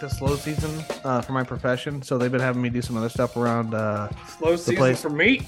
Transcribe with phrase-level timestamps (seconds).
[0.00, 2.96] like the slow season uh, for my profession, so they've been having me do some
[2.96, 3.74] other stuff around.
[3.74, 4.08] Uh,
[4.38, 5.46] Slow season place- for me.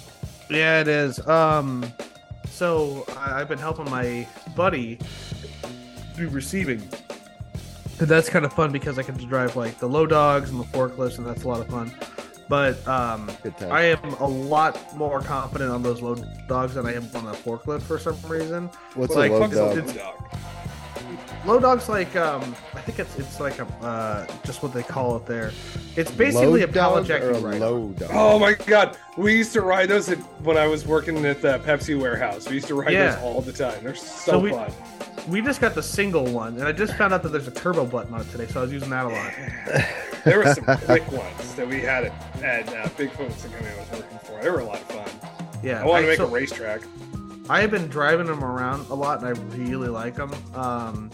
[0.48, 1.24] yeah, it is.
[1.28, 1.84] Um,
[2.48, 4.26] so I, I've been helping my
[4.56, 4.98] buddy
[6.16, 6.80] do receiving.
[8.00, 10.64] And that's kind of fun because I can drive like the low dogs and the
[10.64, 11.92] forklifts, and that's a lot of fun.
[12.48, 13.30] But um,
[13.70, 16.16] I am a lot more confident on those low
[16.48, 18.68] dogs than I am on the forklift for some reason.
[18.94, 19.86] What's like, a low Fuck is a dog?
[19.86, 20.49] low dog.
[21.46, 25.16] Low dogs like um, I think it's it's like a uh, just what they call
[25.16, 25.52] it there.
[25.96, 28.10] It's basically Low a pallet dog jack or a you low dog.
[28.12, 31.58] Oh my god, we used to ride those at, when I was working at the
[31.60, 32.48] Pepsi warehouse.
[32.48, 33.14] We used to ride Yeah.
[33.14, 33.82] those all the time.
[33.82, 34.72] They're so, So we- fun.
[35.28, 37.84] We just got the single one, and I just found out that there's a turbo
[37.84, 39.32] button on it today, so I was using that a lot.
[40.24, 43.80] there were some quick ones that we had at, at uh, Bigfoot and company I
[43.80, 44.42] was working for.
[44.42, 45.30] They were a lot of fun.
[45.62, 46.80] Yeah, I wanted to make so- a racetrack.
[47.48, 50.32] I have been driving them around a lot, and I really like them.
[50.54, 51.10] Um,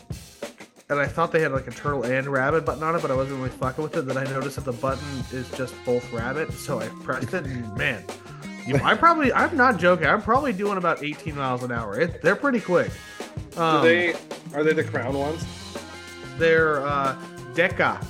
[0.88, 3.14] and I thought they had like a turtle and rabbit button on it, but I
[3.14, 4.06] wasn't really fucking with it.
[4.06, 7.76] Then I noticed that the button is just both rabbit, so I pressed it, and
[7.78, 8.04] man,
[8.66, 10.06] you, I probably, I'm not joking.
[10.06, 11.98] I'm probably doing about 18 miles an hour.
[12.00, 12.90] It, they're pretty quick.
[13.56, 14.14] Um, Do they
[14.54, 15.44] are they the crown ones?
[16.38, 17.16] They're uh,
[17.54, 18.04] Deca.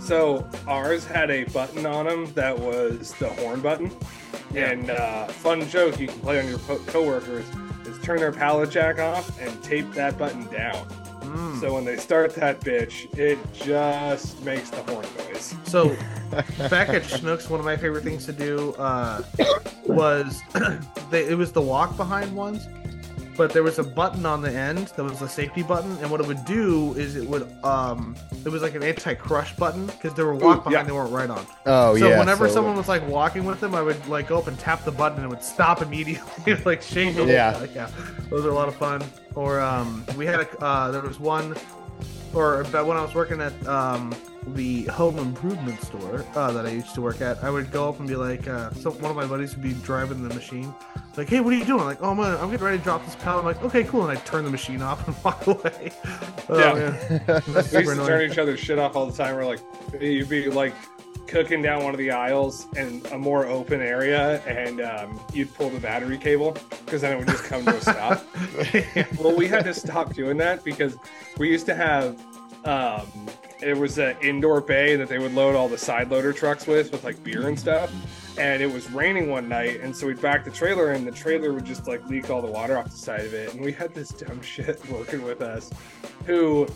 [0.00, 3.90] So ours had a button on them that was the horn button.
[4.54, 7.44] And uh, fun joke you can play on your po- coworkers
[7.86, 10.86] is turn their pallet jack off and tape that button down.
[11.20, 11.60] Mm.
[11.60, 15.54] So when they start that bitch, it just makes the horn noise.
[15.64, 15.88] So
[16.70, 19.22] back at Schnucks, one of my favorite things to do uh,
[19.86, 20.40] was
[21.10, 22.66] they, it was the walk behind ones,
[23.38, 26.20] but there was a button on the end that was a safety button, and what
[26.20, 30.24] it would do is it would um it was like an anti-crush button because they
[30.24, 30.82] were walk behind yeah.
[30.82, 31.46] they weren't right on.
[31.64, 32.14] Oh so yeah.
[32.14, 34.58] So whenever so- someone was like walking with them, I would like go up and
[34.58, 37.14] tap the button and it would stop immediately, like shake.
[37.14, 37.28] them.
[37.28, 37.56] Yeah.
[37.56, 37.88] Like, yeah,
[38.28, 39.02] those are a lot of fun.
[39.36, 41.56] Or um, we had a uh, there was one,
[42.34, 44.14] or but when I was working at um
[44.54, 47.98] the home improvement store uh, that I used to work at, I would go up
[47.98, 50.74] and be like, uh, so one of my buddies would be driving the machine,
[51.18, 51.80] like, hey, what are you doing?
[51.80, 53.40] I'm like, oh, I'm, gonna, I'm getting ready to drop this pallet.
[53.40, 55.92] I'm like, okay, cool, and I turn the machine off and walk away.
[56.48, 56.74] Oh, Yeah.
[56.74, 57.42] man.
[57.48, 59.34] We used super to turn each other's shit off all the time.
[59.36, 59.60] We're like,
[60.00, 60.74] you'd be like
[61.26, 65.68] cooking down one of the aisles in a more open area, and um, you'd pull
[65.68, 68.24] the battery cable because then it would just come to a stop.
[69.22, 70.96] well, we had to stop doing that because
[71.38, 72.18] we used to have.
[72.64, 73.06] Um,
[73.60, 76.92] it was an indoor bay that they would load all the side loader trucks with,
[76.92, 77.90] with like beer and stuff.
[78.38, 81.52] And it was raining one night, and so we backed the trailer, and the trailer
[81.52, 83.52] would just like leak all the water off the side of it.
[83.52, 85.70] And we had this dumb shit working with us,
[86.24, 86.68] who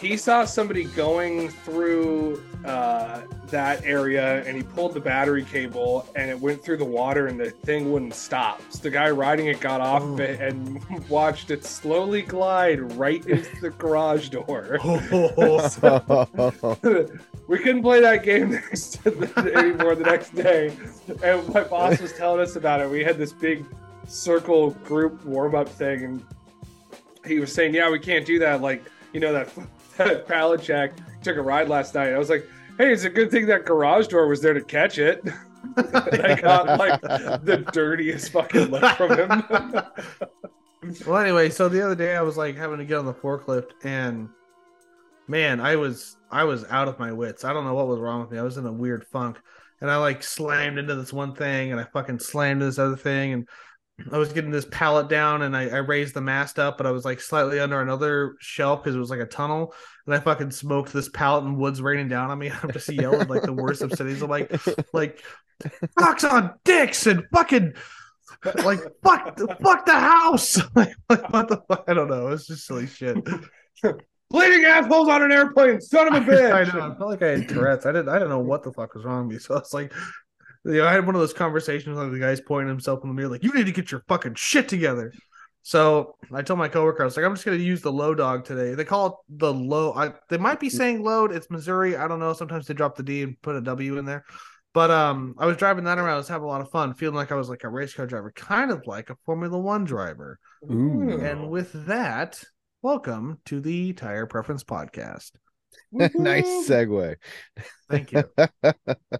[0.00, 6.30] he saw somebody going through uh, that area, and he pulled the battery cable, and
[6.30, 8.60] it went through the water, and the thing wouldn't stop.
[8.70, 13.24] So the guy riding it got off of it and watched it slowly glide right
[13.26, 14.78] into the garage door.
[17.48, 20.76] we couldn't play that game next anymore the next day.
[21.22, 22.90] And my boss was telling us about it.
[22.90, 23.64] We had this big
[24.06, 26.24] circle group warm up thing, and
[27.26, 29.50] he was saying, "Yeah, we can't do that." Like, you know that
[29.96, 30.92] that pallet jack
[31.22, 32.12] took a ride last night.
[32.12, 32.46] I was like,
[32.78, 35.22] "Hey, it's a good thing that garage door was there to catch it."
[35.76, 39.42] I got like the dirtiest fucking look from him.
[41.06, 43.72] Well, anyway, so the other day I was like having to get on the forklift,
[43.82, 44.28] and
[45.26, 47.44] man, I was I was out of my wits.
[47.44, 48.38] I don't know what was wrong with me.
[48.38, 49.38] I was in a weird funk,
[49.80, 52.96] and I like slammed into this one thing, and I fucking slammed into this other
[52.96, 53.48] thing, and
[54.12, 56.92] I was getting this pallet down, and I, I raised the mast up, but I
[56.92, 59.74] was like slightly under another shelf because it was like a tunnel,
[60.06, 62.50] and I fucking smoked this pallet, and wood's raining down on me.
[62.62, 64.22] I'm just yelling like the worst obscenities.
[64.22, 64.52] I'm like,
[64.92, 65.22] like,
[65.98, 67.74] rocks on dicks and fucking
[68.64, 70.60] like fuck the fuck the house.
[70.74, 71.84] Like, like, what the fuck?
[71.88, 72.28] I don't know.
[72.28, 73.16] It's just silly shit.
[74.30, 76.52] Bleeding assholes on an airplane, son of a bitch.
[76.52, 76.92] i know.
[76.92, 77.86] I felt like i had tourette's.
[77.86, 79.40] I didn't i didn't know what the fuck was wrong with me.
[79.40, 79.92] So I was like
[80.64, 83.14] you know i had one of those conversations like the guy's pointing himself in the
[83.14, 85.12] mirror like you need to get your fucking shit together
[85.62, 88.14] so i told my coworker i was like i'm just going to use the low
[88.14, 91.96] dog today they call it the low I, they might be saying load it's missouri
[91.96, 94.24] i don't know sometimes they drop the d and put a w in there
[94.74, 96.10] but um, I was driving that around.
[96.10, 98.06] I was having a lot of fun, feeling like I was like a race car
[98.06, 100.38] driver, kind of like a Formula One driver.
[100.70, 101.18] Ooh.
[101.20, 102.40] And with that,
[102.82, 105.32] welcome to the Tire Preference Podcast.
[105.92, 107.16] nice segue.
[107.90, 108.24] Thank you.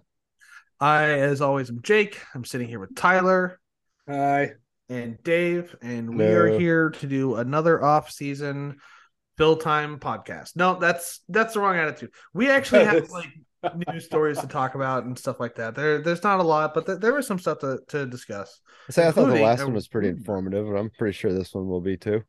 [0.79, 2.21] I, as always, am Jake.
[2.33, 3.59] I'm sitting here with Tyler
[4.07, 4.53] Hi.
[4.87, 8.77] and Dave, and we are here to do another off-season
[9.37, 10.55] fill time podcast.
[10.55, 12.11] No, that's that's the wrong attitude.
[12.33, 13.29] We actually have like
[13.87, 15.75] news stories to talk about and stuff like that.
[15.75, 18.61] There, there's not a lot, but th- there was some stuff to, to discuss.
[18.89, 21.67] Say, I thought the last one was pretty informative, and I'm pretty sure this one
[21.67, 22.23] will be too.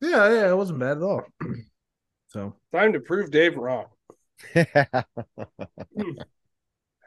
[0.00, 1.24] Yeah, yeah, it wasn't bad at all.
[2.28, 3.86] So Time to prove Dave wrong.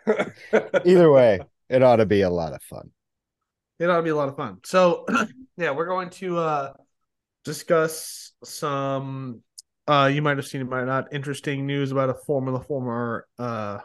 [0.85, 1.39] Either way,
[1.69, 2.91] it ought to be a lot of fun.
[3.79, 4.59] it ought to be a lot of fun.
[4.63, 5.05] So
[5.57, 6.73] yeah, we're going to uh
[7.43, 9.41] discuss some
[9.87, 13.79] uh you might have seen it might not interesting news about a formula former uh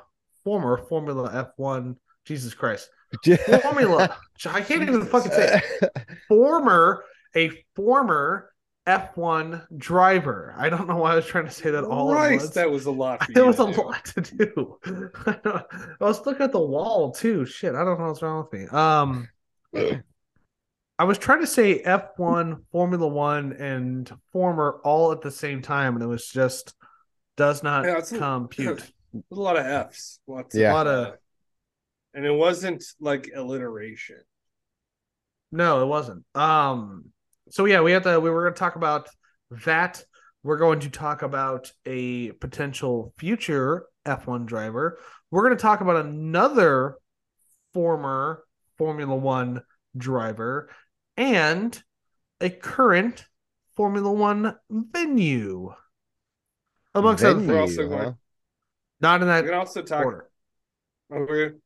[0.44, 2.88] former formula f1 jesus christ
[3.62, 4.16] formula
[4.46, 5.90] i can't even fucking say it.
[6.28, 7.02] former
[7.34, 8.50] a former
[8.88, 12.42] f1 driver i don't know why i was trying to say that all at Christ,
[12.46, 13.22] once that was a lot.
[13.24, 13.82] For It was a do.
[13.82, 14.78] lot to do.
[15.26, 15.62] I, know.
[16.00, 17.44] I was looking at the wall too.
[17.44, 18.66] Shit, I don't know what's wrong with me.
[18.68, 19.28] Um,
[20.98, 25.94] I was trying to say F1, Formula One, and former all at the same time,
[25.94, 26.74] and it was just
[27.36, 28.78] does not Yeah, it's a- compute.
[29.12, 30.18] There's a lot of F's.
[30.26, 30.72] Lots Yeah.
[30.72, 31.14] A lot of
[32.14, 34.20] and it wasn't like alliteration.
[35.52, 36.24] no, it wasn't.
[36.34, 37.12] Um,
[37.50, 38.20] so yeah, we have to.
[38.20, 39.08] We were going to talk about
[39.64, 40.02] that.
[40.42, 44.98] We're going to talk about a potential future F1 driver.
[45.30, 46.96] We're going to talk about another
[47.74, 48.44] former
[48.78, 49.62] Formula One
[49.96, 50.70] driver
[51.16, 51.80] and
[52.40, 53.26] a current
[53.76, 55.72] Formula One venue.
[56.94, 58.12] Amongst other Venue, We're also huh?
[59.00, 60.04] not in that We that can also talk.
[60.04, 60.30] order.
[61.12, 61.56] Okay.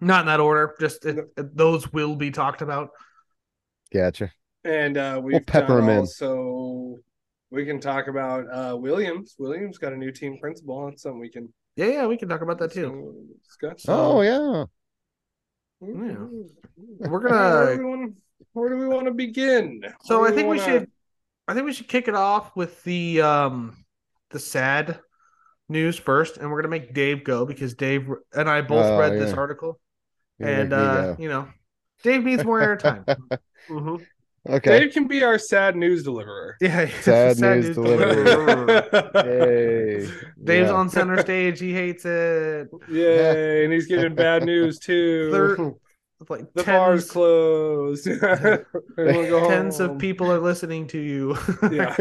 [0.00, 0.74] Not in that order.
[0.78, 2.90] Just it, it- those will be talked about.
[3.92, 4.32] Gotcha.
[4.64, 5.98] And uh, we've pepper done 'em in.
[5.98, 6.96] also
[7.50, 9.34] we can talk about uh, Williams.
[9.38, 10.86] Williams got a new team principal.
[10.86, 13.26] That's something we can Yeah, yeah, we can talk about that too.
[13.44, 13.84] discuss.
[13.88, 14.64] Oh yeah.
[15.80, 15.88] Yeah.
[15.90, 18.14] We're We're gonna- Where do we want,
[18.54, 19.82] where do we want to begin?
[20.04, 20.90] So Where I think we wanna- should
[21.46, 23.84] I think we should kick it off with the um
[24.30, 24.98] the sad
[25.68, 29.12] news first, and we're gonna make Dave go because Dave and I both Oh, read
[29.12, 29.78] this article,
[30.38, 31.16] You're and uh, go.
[31.22, 31.48] you know,
[32.02, 33.04] Dave needs more airtime.
[33.68, 34.04] Mhm.
[34.48, 34.80] Okay.
[34.80, 36.56] Dave can be our sad news deliverer.
[36.60, 38.30] Yeah, it's Sad a news delivery.
[39.24, 40.08] Yay.
[40.44, 40.74] Dave's Yeah.
[40.74, 41.60] on center stage.
[41.60, 42.68] He hates it.
[42.90, 45.30] Yay, and he's getting bad news too.
[45.30, 45.72] Thir-
[46.20, 48.06] It's like the bar's tens, closed.
[48.08, 51.36] Everyone go tens of people are listening to you.
[51.70, 51.94] Yeah.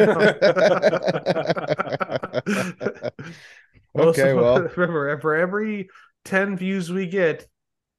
[3.96, 4.60] Okay, well.
[4.76, 5.88] remember for every
[6.26, 7.48] 10 views we get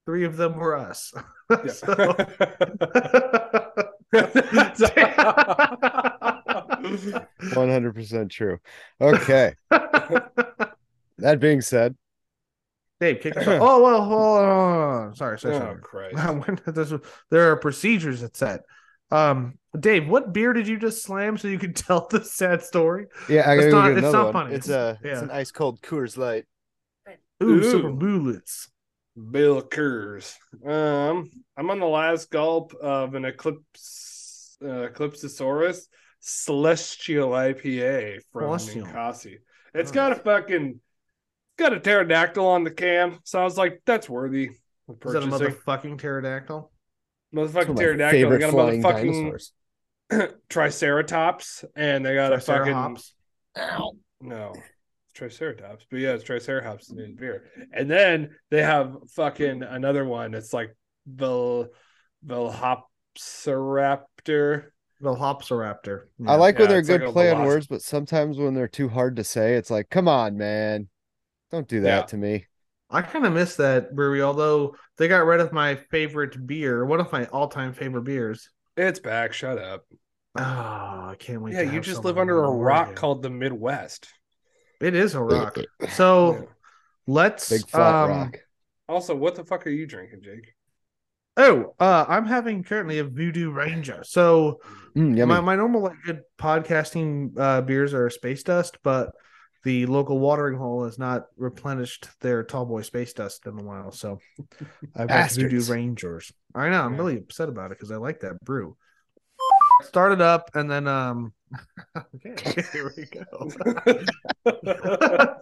[0.06, 1.12] three of them were us
[1.50, 1.66] Yeah.
[1.68, 2.16] So-
[7.54, 8.58] One hundred percent true.
[9.00, 9.54] Okay.
[9.70, 11.96] That being said,
[13.00, 13.60] Dave, kick us off.
[13.62, 15.14] Oh well, hold on.
[15.16, 15.76] Sorry, sorry, oh.
[15.80, 16.16] Christ!
[16.74, 16.92] This-
[17.30, 18.60] there are procedures that set.
[19.10, 23.06] Um, Dave, what beer did you just slam so you could tell the sad story?
[23.28, 24.32] yeah, I gotta go not- get it's not one.
[24.32, 24.54] funny.
[24.54, 25.12] It's It's- a yeah.
[25.12, 26.44] it's an ice cold Coors Light.
[27.42, 27.62] Ooh, Ooh.
[27.70, 28.68] super bullets.
[29.30, 30.36] Bill Kurz.
[30.64, 35.86] Um, I'm on the last gulp of an Eclipse uh, Eclipsosaurus
[36.20, 38.86] Celestial IPA from Celestial.
[38.86, 39.36] Ninkasi.
[39.74, 40.80] It's got a fucking
[41.58, 44.50] got a pterodactyl on the can, so I was like, that's worthy
[44.88, 46.70] of Is that a motherfucking pterodactyl?
[47.34, 48.18] Motherfucking Some of my pterodactyl.
[48.18, 49.52] They favorite got a motherfucking dinosaurs.
[50.48, 53.14] Triceratops, and they got a fucking Triceratops?
[54.20, 54.73] No, it's
[55.14, 55.86] Triceratops.
[55.90, 57.44] But yeah, it's Triceratops in beer.
[57.72, 60.34] And then they have fucking another one.
[60.34, 61.68] It's like Vel
[62.26, 64.64] Velhopsiraptor.
[65.02, 66.00] Velociraptor.
[66.26, 68.88] I like when they're it's like good play on words, but sometimes when they're too
[68.88, 70.88] hard to say, it's like, come on, man.
[71.50, 72.02] Don't do that Yeah.
[72.06, 72.46] to me.
[72.90, 77.00] I kind of miss that brewery, although they got rid of my favorite beer, one
[77.00, 78.48] of my all-time favorite beers.
[78.76, 79.32] It's back.
[79.32, 79.84] Shut up.
[80.36, 81.54] Oh, I can't wait.
[81.54, 82.96] yeah, to you just live under a rock again.
[82.96, 84.08] called the Midwest.
[84.84, 85.58] It is a rock.
[85.88, 86.46] So Yeah.
[87.06, 88.38] let's Big flat um, rock.
[88.88, 90.54] Also, what the fuck are you drinking, Jake?
[91.36, 94.02] Oh, uh, I'm having currently a Voodoo Ranger.
[94.04, 94.60] So
[94.96, 99.10] Mm, my, my normal like good podcasting uh, beers are Space Dust, but
[99.64, 103.90] the local watering hole has not replenished their tall boy Space Dust in a while.
[103.90, 104.20] So
[104.94, 105.70] I've got Voodoo Bastards.
[105.70, 106.32] Rangers.
[106.54, 106.98] I know I'm Yeah.
[106.98, 108.76] really upset about it because I like that brew.
[109.82, 111.32] Started up and then um
[111.96, 113.22] okay here we go.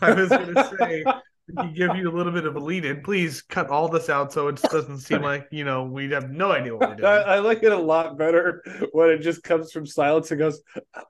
[0.00, 1.04] I was gonna say
[1.74, 3.02] give you a little bit of a lead in.
[3.02, 6.52] Please cut all this out so it doesn't seem like you know we have no
[6.52, 7.08] idea what we're doing.
[7.08, 10.62] I like it a lot better when it just comes from silence and goes,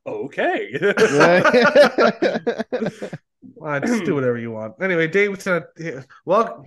[0.07, 0.95] okay.
[3.63, 4.75] Uh, just do whatever you want.
[4.81, 5.65] Anyway, Dave said,
[6.25, 6.65] "Well,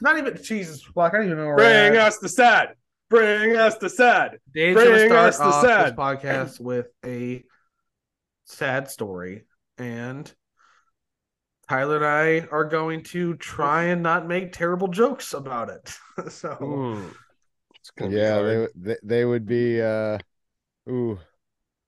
[0.00, 1.14] not even Jesus fuck.
[1.14, 2.74] I don't even know where Bring us the sad.
[3.10, 4.38] Bring us the sad.
[4.52, 5.96] Dave's gonna bring start us the off this sad.
[5.96, 7.44] podcast with a
[8.44, 9.44] sad story,
[9.78, 10.32] and
[11.68, 15.94] Tyler and I are going to try and not make terrible jokes about it.
[16.30, 16.56] so
[17.80, 20.18] It's yeah, they, they they would be uh
[20.88, 21.18] ooh.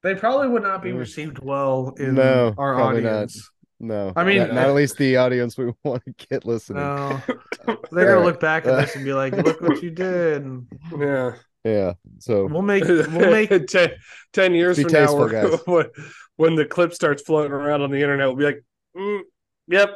[0.02, 3.36] They probably would not be received well in No, our audience.
[3.36, 3.55] not.
[3.80, 4.14] Audience.
[4.16, 6.82] No, I mean- not, not at least the audience we want to get listening.
[6.82, 7.20] No,
[7.92, 10.66] they're gonna look back at this and be like, "Look what you did."
[10.98, 11.32] Yeah.
[11.64, 13.90] Yeah, so we'll make we'll make ten,
[14.34, 15.60] 10 years from now, tasteful, we're- guys.
[15.66, 15.86] when,
[16.36, 18.64] when the clip starts floating around on the internet, we'll be like,
[18.96, 19.20] mm,
[19.66, 19.90] "Yep,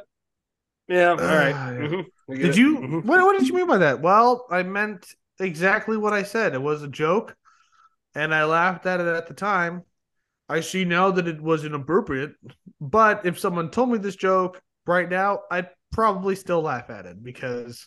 [0.89, 1.79] yeah, all right." Ah, yeah.
[1.79, 2.77] mhm, Did it, you?
[2.77, 4.01] mhm." What, what did you mean by that?
[4.01, 5.07] Well, I meant
[5.39, 6.55] exactly what I said.
[6.55, 7.37] It was a joke,
[8.17, 9.85] and I laughed at it at the time.
[10.51, 12.33] I see now that it was inappropriate,
[12.81, 17.23] but if someone told me this joke right now, I'd probably still laugh at it
[17.23, 17.87] because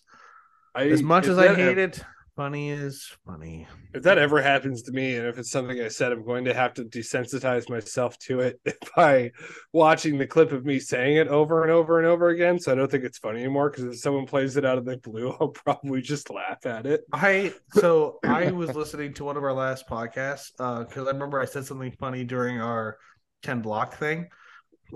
[0.74, 2.01] I, as much as I hate it,
[2.36, 3.68] funny is funny.
[3.94, 6.54] if that ever happens to me, and if it's something I said, I'm going to
[6.54, 8.60] have to desensitize myself to it
[8.96, 9.32] by
[9.72, 12.60] watching the clip of me saying it over and over and over again.
[12.60, 13.70] So I don't think it's funny anymore.
[13.70, 17.02] Because if someone plays it out of the blue, I'll probably just laugh at it.
[17.12, 21.40] I so I was listening to one of our last podcasts uh, because I remember
[21.40, 22.98] I said something funny during our
[23.42, 24.28] ten Block thing.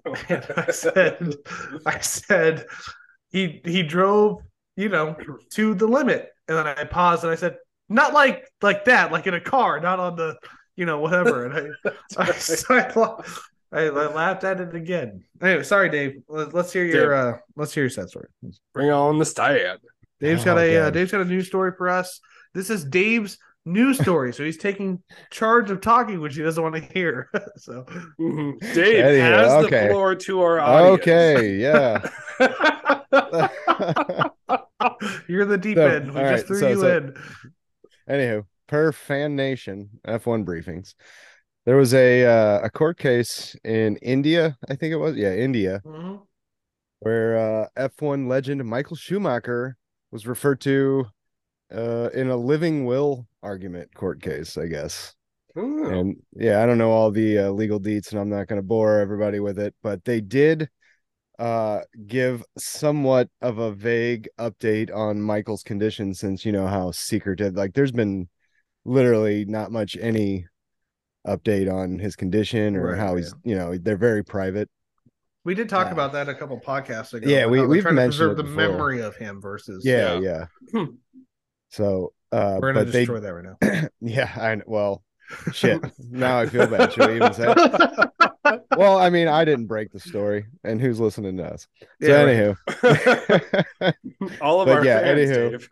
[0.06, 0.16] Oh.
[0.30, 1.34] And I said,
[1.86, 2.66] I said
[3.30, 4.42] he he drove,
[4.76, 5.16] you know,
[5.52, 7.58] to the limit, and then I paused and I said,
[7.90, 10.36] not like like that, like in a car, not on the,
[10.76, 11.46] you know, whatever.
[11.46, 13.22] And I, I, so I,
[13.72, 15.24] I, I laughed at it again.
[15.42, 16.22] Anyway, sorry, Dave.
[16.28, 18.28] Let- Let's hear your uh, let's hear your sad story.
[18.74, 19.80] Bring on the stand.
[20.20, 22.20] Dave's got Oh, a uh, Dave's got a new story for us.
[22.54, 26.74] This is Dave's new story, so he's taking charge of talking, which he doesn't want
[26.76, 27.30] to hear.
[27.58, 27.86] so
[28.20, 28.60] Mhm.
[28.74, 29.88] Dave Anyhow, has okay.
[29.88, 31.02] the floor to our audience.
[31.02, 32.02] okay, yeah.
[35.28, 36.14] you're the deep So, end.
[36.14, 37.14] We all just right, threw so- you so- in.
[38.10, 40.94] Anywho, per Fan Nation F1 briefings,
[41.66, 45.82] there was a uh, a court case in India, I think it was, yeah, India,
[45.86, 46.22] Mhm.
[47.00, 49.76] where uh, F1 legend Michael Schumacher
[50.12, 51.06] was referred to
[51.76, 55.14] uh, in a living will argument court case, I guess.
[55.58, 55.90] Ooh.
[55.90, 58.66] And yeah, I don't know all the uh, legal deets, and I'm not going to
[58.66, 60.70] bore everybody with it, but they did
[61.40, 67.56] uh give somewhat of a vague update on Michael's condition since you know how secretive
[67.56, 68.28] like there's been
[68.86, 70.48] literally not much any
[71.28, 74.70] update on his condition or Right, how he's you know they're very private
[75.44, 77.28] We did talk Uh, about that a couple podcasts ago.
[77.30, 79.86] yeah, we we've trying to mentioned the memory of him versus.
[79.86, 80.22] yeah Yeah.
[80.22, 80.86] yeah, Hmm.
[81.70, 83.88] so uh we're gonna but they destroy that right now.
[84.02, 85.04] yeah I well
[85.52, 85.84] shit.
[86.10, 86.94] Now I feel bad.
[86.94, 88.12] Should we even say it?
[88.78, 91.68] well I mean I didn't break the story and who's listening to us?
[91.82, 93.94] So Yeah, anywho.
[94.42, 95.52] All of But our yeah, fans, anywho.
[95.52, 95.70] Dave.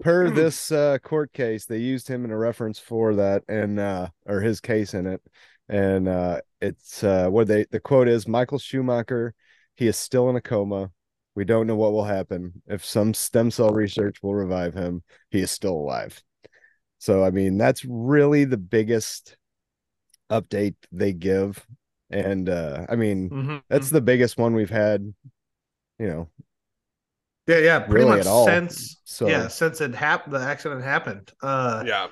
[0.00, 4.08] per this uh court case they used him in a reference for that and uh
[4.26, 5.20] or his case in it.
[5.68, 9.34] And uh it's uh what they the quote is michael schumacher
[9.76, 10.90] he is still in a coma.
[11.34, 12.62] We don't know what will happen.
[12.66, 16.22] If some stem cell research will revive him he is still alive
[16.98, 19.36] so i mean that's really the biggest
[20.30, 21.64] update they give
[22.10, 23.62] and uh i mean Mhm.
[23.68, 25.14] that's the biggest one we've had
[25.98, 26.28] you know
[27.46, 28.44] yeah, yeah, pretty really much at all.
[28.44, 31.32] since so yeah, since it happened, the accident happened.
[31.42, 32.08] Uh, yeah.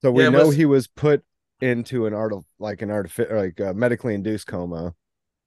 [0.00, 1.22] So we Yeah, know was- he was put
[1.60, 4.94] into an art of like an artificial, like a medically induced coma,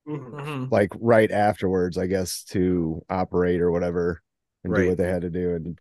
[0.08, 0.32] Mhm.
[0.32, 0.72] mhm.
[0.72, 4.22] like right afterwards, I guess, to operate or whatever
[4.64, 5.56] and do what they had to do.
[5.56, 5.80] And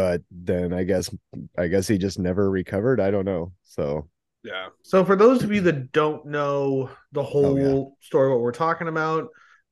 [0.00, 1.10] but then I guess,
[1.58, 3.00] I guess he just never recovered.
[3.00, 3.52] I don't know.
[3.62, 4.08] So
[4.42, 4.68] Yeah.
[4.82, 8.88] So for those of you that don't know the whole Oh, story, what we're talking
[8.88, 9.28] about,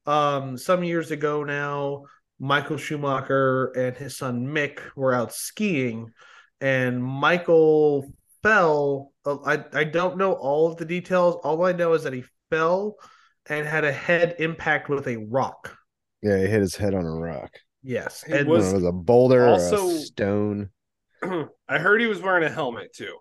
[0.06, 2.04] um, some years ago now,
[2.38, 6.12] Michael Schumacher and his son Mick were out skiing,
[6.60, 9.12] and Michael fell.
[9.24, 11.36] uh, I I don't know all of the details.
[11.44, 12.96] All I know is that he fell
[13.48, 15.76] and had a head impact with a rock.
[16.22, 17.50] yeah, he hit his head on a rock.
[17.82, 20.70] Yes, He and know, it was a boulder also- or a stone.
[21.68, 23.16] I heard he was wearing a helmet too.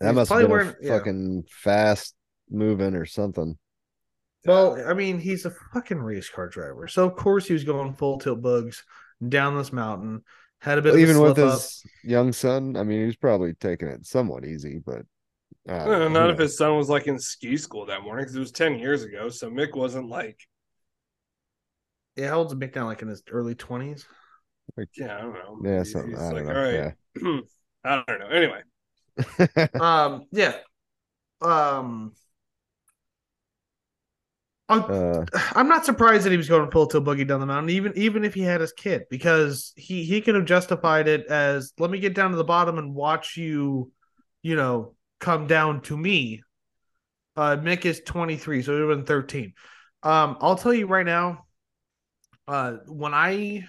[0.00, 0.98] That He's must have been wearing- a yeah.
[0.98, 2.14] fucking fast
[2.50, 3.56] moving or something.
[4.44, 7.94] Well, I mean, he's a fucking race car driver, so of course he was going
[7.94, 8.84] full tilt bugs
[9.26, 10.22] down this mountain.
[10.60, 11.54] Had a bit of Even a with slip up.
[11.54, 15.02] his young son, I mean, he was probably taking it somewhat easy, but
[15.68, 18.52] uh, not if his son was like in ski school that morning because it was
[18.52, 19.28] 10 years ago.
[19.28, 20.38] So Mick wasn't like,
[22.16, 22.86] Yeah, how old's Mick now?
[22.86, 24.06] Like in his early twenties.
[24.96, 25.60] yeah, I don't know.
[25.64, 26.10] Yeah, He's- something.
[26.10, 26.54] he's I don't like, know.
[26.54, 27.42] all right.
[27.84, 28.26] I don't know.
[28.28, 28.62] Anyway,
[29.80, 30.54] Um, yeah.
[31.40, 32.12] Um,
[34.68, 37.46] I'm, uh, I'm not surprised that he was going to full tilt boogie down the
[37.46, 41.26] mountain, even even if he had his kid, because he he could have justified it
[41.26, 43.92] as let me get down to the bottom and watch you,
[44.42, 46.42] you know, come down to me.
[47.36, 49.52] Uh, Mick is 23, so it would have been 13.
[50.02, 51.45] Um, I'll tell you right now,
[52.48, 53.64] uh, when I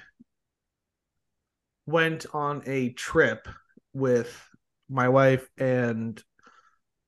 [1.86, 3.48] went on a trip
[3.94, 4.44] with
[4.90, 6.22] my wife and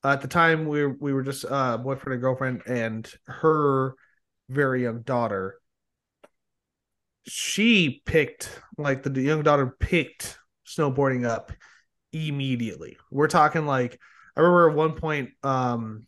[0.03, 3.93] at the time we were, we were just uh boyfriend and girlfriend and her
[4.49, 5.59] very young daughter
[7.27, 11.51] she picked like the, young daughter picked snowboarding up
[12.11, 12.97] immediately.
[13.11, 13.99] We're talking like
[14.35, 16.07] i remember at one point um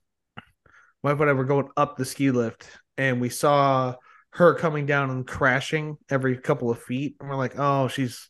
[1.04, 3.96] my wife and i were going up the ski lift and we saw
[4.32, 8.30] her coming down and crashing every couple of feet and we're like oh she's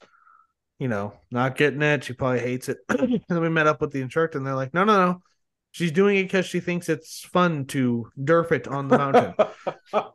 [0.79, 3.91] you know not getting it she probably hates it and then we met up with
[3.91, 5.21] the instructor and they're like no no no
[5.73, 9.33] She's doing it because she thinks it's fun to derf it on the mountain.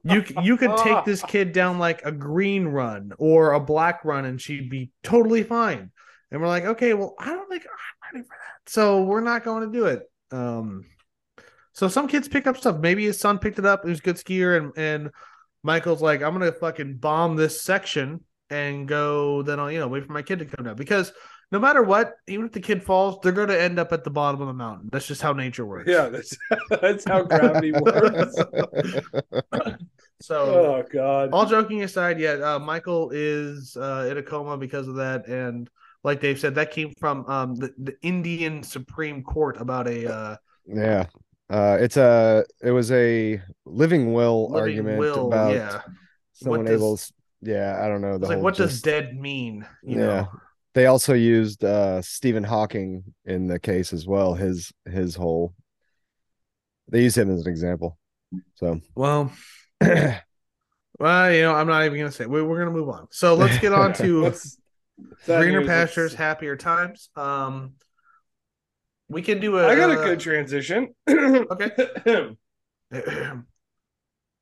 [0.05, 4.26] you you could take this kid down like a green run or a black run,
[4.26, 5.90] and she'd be totally fine.
[6.31, 9.45] And we're like, okay, well, I don't think I'm ready for that, so we're not
[9.45, 10.02] going to do it.
[10.31, 10.85] Um,
[11.73, 12.78] so some kids pick up stuff.
[12.78, 13.85] Maybe his son picked it up.
[13.85, 15.11] He was a good skier, and and
[15.63, 18.21] Michael's like, I'm gonna fucking bomb this section
[18.51, 19.43] and go.
[19.43, 21.13] Then I'll you know wait for my kid to come down because
[21.53, 24.11] no matter what, even if the kid falls, they're going to end up at the
[24.11, 24.89] bottom of the mountain.
[24.91, 25.89] That's just how nature works.
[25.89, 26.37] Yeah, that's
[26.81, 28.35] that's how gravity works.
[30.21, 31.31] so, oh god.
[31.33, 35.71] All joking aside, yeah, uh, Michael is uh, in a coma because of that, and
[36.03, 40.13] like Dave said, that came from um, the, the Indian Supreme Court about a.
[40.13, 40.37] Uh,
[40.67, 41.07] yeah,
[41.49, 45.81] uh, it's a it was a living will living argument will, about yeah.
[46.33, 46.99] someone does, able.
[47.43, 48.19] Yeah, I don't know.
[48.19, 49.67] The like, what just, does dead mean?
[49.83, 49.97] yeah.
[49.97, 50.29] Know?
[50.75, 54.35] They also used uh, Stephen Hawking in the case as well.
[54.35, 55.55] His his whole
[56.88, 57.99] they use him as an example.
[58.55, 59.33] So well,
[59.81, 62.26] well, you know, I'm not even gonna say.
[62.26, 63.09] We, we're gonna move on.
[63.11, 64.33] So let's get on to
[65.25, 67.11] greener pastures, happier times.
[67.17, 67.75] Um,
[69.09, 69.67] we can do a.
[69.69, 70.95] I got a good transition.
[71.09, 71.71] okay.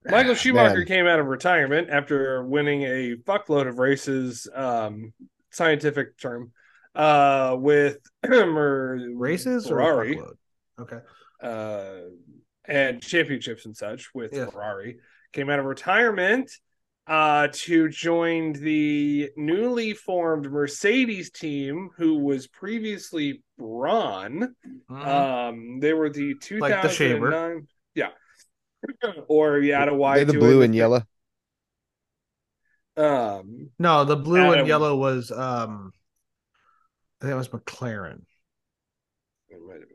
[0.06, 0.86] Michael Schumacher Man.
[0.86, 5.12] came out of retirement after winning a fuckload of races um,
[5.50, 6.52] scientific term
[6.94, 10.16] uh with or races Ferrari.
[10.18, 10.34] or
[10.78, 10.98] okay
[11.42, 12.08] uh
[12.66, 14.50] and championships and such with yes.
[14.50, 14.98] Ferrari
[15.32, 16.50] came out of retirement
[17.06, 24.54] uh to join the newly formed Mercedes team who was previously Brawn
[24.90, 24.94] mm-hmm.
[24.96, 27.62] um they were the 2009 like the Shaver.
[27.94, 28.08] yeah
[29.28, 31.02] or yeah to why the blue and yellow
[32.96, 35.92] um, no, the blue Adam, and yellow was um,
[37.20, 38.22] I think it was McLaren.
[39.48, 39.88] It might have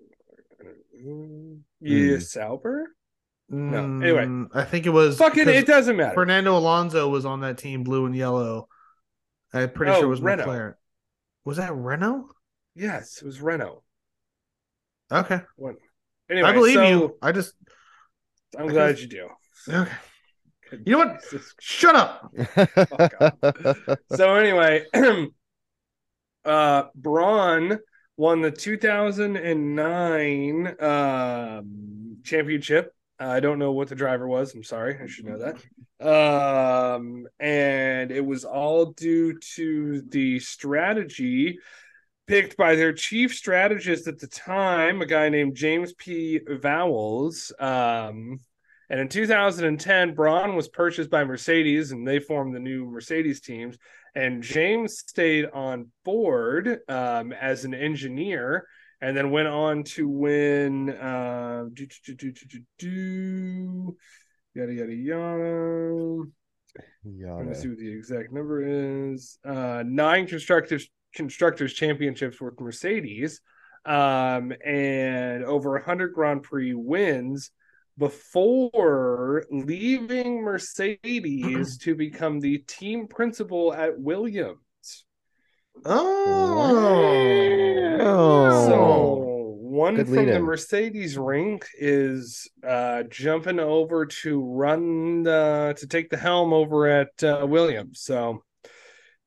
[0.91, 2.21] been Yeah, mm.
[2.21, 2.95] Sauber.
[3.49, 3.77] No.
[3.77, 5.47] Anyway, mm, I think it was fucking.
[5.47, 6.13] It doesn't matter.
[6.13, 8.67] Fernando Alonso was on that team, blue and yellow.
[9.53, 10.45] I'm pretty oh, sure it was Renault.
[10.45, 10.73] McLaren.
[11.45, 12.29] Was that Renault?
[12.75, 13.83] Yes, it was Renault.
[15.11, 15.41] Okay.
[16.29, 17.17] Anyway, I believe so, you.
[17.21, 17.53] I just.
[18.57, 19.29] I'm I glad just, you
[19.67, 19.73] do.
[19.73, 19.91] Okay.
[20.85, 21.23] You know what?
[21.59, 22.31] Shut up.
[24.15, 24.85] so anyway,
[26.45, 27.79] uh Brawn
[28.19, 32.93] won the 2009 um, championship.
[33.19, 34.53] I don't know what the driver was.
[34.53, 34.97] I'm sorry.
[35.01, 35.57] I should know that.
[35.99, 41.59] Um, and it was all due to the strategy
[42.27, 46.39] picked by their chief strategist at the time, a guy named James P.
[46.47, 47.51] Vowles.
[47.59, 48.39] Um,
[48.89, 53.77] and in 2010, Brawn was purchased by Mercedes and they formed the new Mercedes teams.
[54.15, 58.67] And James stayed on board um, as an engineer
[59.01, 62.31] and then went on to win uh, do, do,
[62.77, 63.97] do,
[64.53, 66.23] yada yada yada.
[67.03, 67.35] Yada.
[67.37, 69.37] Let me see what the exact number is.
[69.45, 73.41] Uh, nine constructors constructors championships with Mercedes,
[73.85, 77.51] um, and over 100 Grand Prix wins
[77.97, 84.59] before leaving Mercedes to become the team principal at Williams.
[85.85, 87.57] Oh,
[88.67, 95.87] so one Good from the Mercedes rink is uh, jumping over to run the, to
[95.87, 98.01] take the helm over at uh, Williams.
[98.01, 98.43] So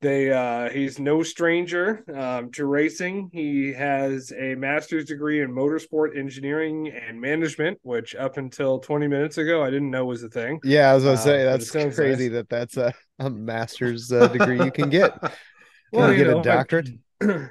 [0.03, 3.31] they uh, he's no stranger um, to racing.
[3.33, 9.39] He has a master's degree in motorsport engineering and management, which up until 20 minutes
[9.39, 10.59] ago I didn't know was a thing.
[10.65, 12.33] Yeah, I was gonna uh, say that's crazy nice.
[12.33, 15.17] that that's a, a master's uh, degree you can get.
[15.93, 16.91] Well, you get know, a doctorate?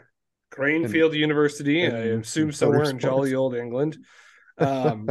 [0.51, 3.97] Cranfield University, I assume somewhere in jolly old England.
[4.58, 5.10] Um,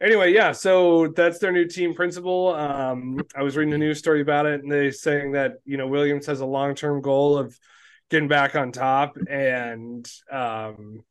[0.00, 2.54] anyway, yeah, so that's their new team principal.
[2.54, 5.88] Um, I was reading a news story about it, and they saying that you know
[5.88, 7.58] Williams has a long term goal of
[8.10, 11.02] getting back on top, and um,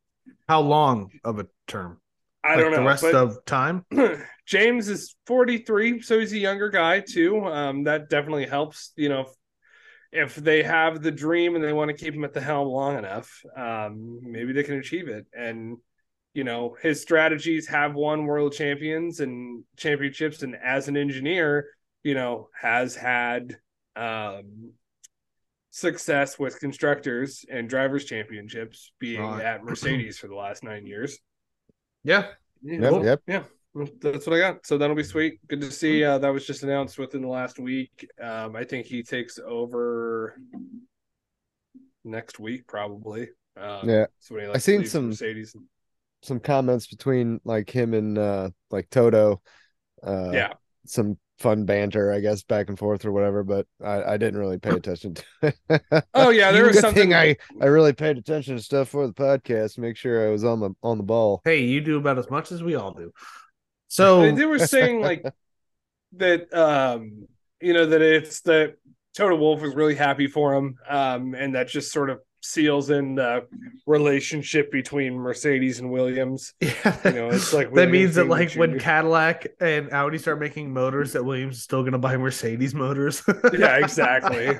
[0.48, 2.00] how long of a term?
[2.44, 2.78] I like don't know.
[2.78, 3.86] The rest of time.
[4.46, 7.46] James is 43, so he's a younger guy too.
[7.46, 8.92] Um, that definitely helps.
[8.96, 9.26] You know,
[10.14, 12.68] if, if they have the dream and they want to keep him at the helm
[12.68, 15.26] long enough, um, maybe they can achieve it.
[15.34, 15.78] And
[16.34, 21.68] you know his strategies have won world champions and championships, and as an engineer,
[22.04, 23.58] you know has had
[23.96, 24.72] um,
[25.70, 29.44] success with constructors and drivers championships, being Right.
[29.44, 31.20] at Mercedes for the last nine years.
[32.04, 32.28] Yeah.
[32.64, 33.06] Yep, Cool.
[33.06, 33.22] yep.
[33.28, 33.44] Yeah,
[34.02, 34.66] that's what I got.
[34.66, 35.40] So that'll be sweet.
[35.48, 36.04] Good to see.
[36.04, 38.08] Uh, that was just announced within the last week.
[38.22, 40.36] Um, I think he takes over
[42.04, 43.30] next week, probably.
[43.58, 44.06] Um, Yeah.
[44.20, 45.56] So when he, I like, seen some- Mercedes.
[46.22, 49.42] Some comments between like him and uh like Toto.
[50.02, 50.54] Uh yeah,
[50.86, 54.58] some fun banter, I guess, back and forth or whatever, but I, I didn't really
[54.58, 55.24] pay attention to
[55.70, 55.82] it.
[56.14, 59.78] Oh, yeah, there was something- I, I really paid attention to stuff for the podcast,
[59.78, 61.42] make sure I was on the on the ball.
[61.44, 63.12] Hey, you do about as much as we all do.
[63.94, 65.24] So they, were saying like
[66.14, 66.54] that.
[66.54, 67.28] Um,
[67.64, 68.76] you know that it's that
[69.16, 73.16] Toto Wolff was really happy for him, um, and that just sort of seals in
[73.16, 73.48] the
[73.88, 76.54] relationship between Mercedes and Williams.
[76.60, 78.78] yeah, You know, it's like that means that like when.
[78.80, 83.24] Cadillac and Audi start making motors, that Williams is still gonna buy Mercedes motors.
[83.58, 84.60] yeah, exactly.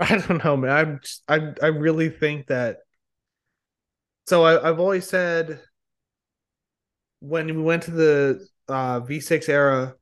[0.00, 0.70] I don't know, man.
[0.70, 2.78] I'm just, I I really think that.
[4.26, 5.60] So I, I've always said
[7.24, 9.94] when we went to the uh, V6 era,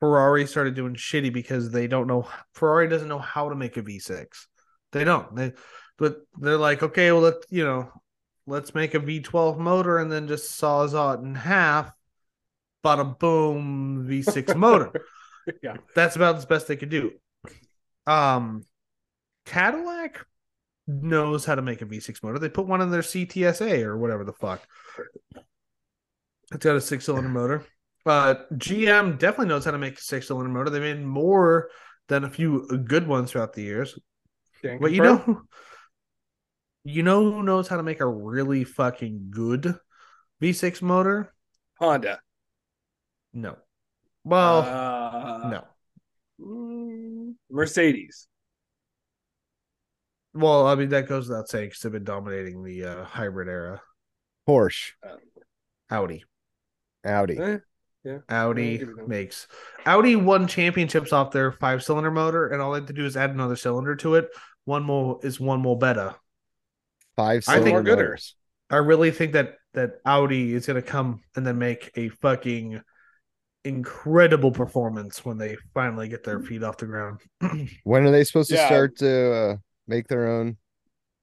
[0.00, 2.26] Ferrari started doing shitty because they don't know.
[2.54, 4.26] Ferrari doesn't know how to make a V6.
[4.92, 5.36] They don't.
[5.36, 5.52] They,
[5.98, 7.92] but they're like, okay, well, let you know,
[8.46, 11.92] let's make a V12 motor and then just saws it in half.
[12.82, 14.92] Bada boom, V6 motor.
[15.62, 15.76] yeah.
[15.94, 17.12] That's about as best they could do.
[18.06, 18.64] Um,
[19.44, 20.24] Cadillac
[20.86, 22.38] knows how to make a V6 motor.
[22.38, 24.66] They put one in their CTSA or whatever the fuck.
[26.52, 27.64] It's got a six cylinder motor.
[28.06, 30.70] Uh, GM definitely knows how to make a six cylinder motor.
[30.70, 31.68] They made more
[32.08, 33.98] than a few good ones throughout the years.
[34.80, 35.42] But you know,
[36.84, 39.74] you know who knows how to make a really fucking good
[40.40, 41.32] V6 motor?
[41.78, 42.20] Honda.
[43.32, 43.56] No.
[44.24, 45.64] Well, Uh,
[46.38, 47.34] no.
[47.50, 48.26] Mercedes.
[50.32, 53.82] Well, I mean that goes without saying because they've been dominating the uh, hybrid era.
[54.48, 54.92] Porsche,
[55.90, 56.24] Audi.
[57.04, 57.38] Audi.
[57.38, 57.58] Eh,
[58.30, 59.08] Audi give it them.
[59.08, 59.46] makes
[59.86, 63.16] Audi won championships off their five cylinder motor, and all they had to do is
[63.16, 64.28] add another cylinder to it.
[64.64, 66.14] One more is one more better.
[67.16, 68.02] Five I think- cylinder gooder.
[68.04, 68.36] motors.
[68.70, 72.80] I really think that that Audi is going to come and then make a fucking
[73.64, 77.20] incredible performance when they finally get their feet off the ground.
[77.42, 77.48] uh,
[77.84, 78.66] When are they supposed to Yeah.
[78.66, 80.56] start to uh, make their own?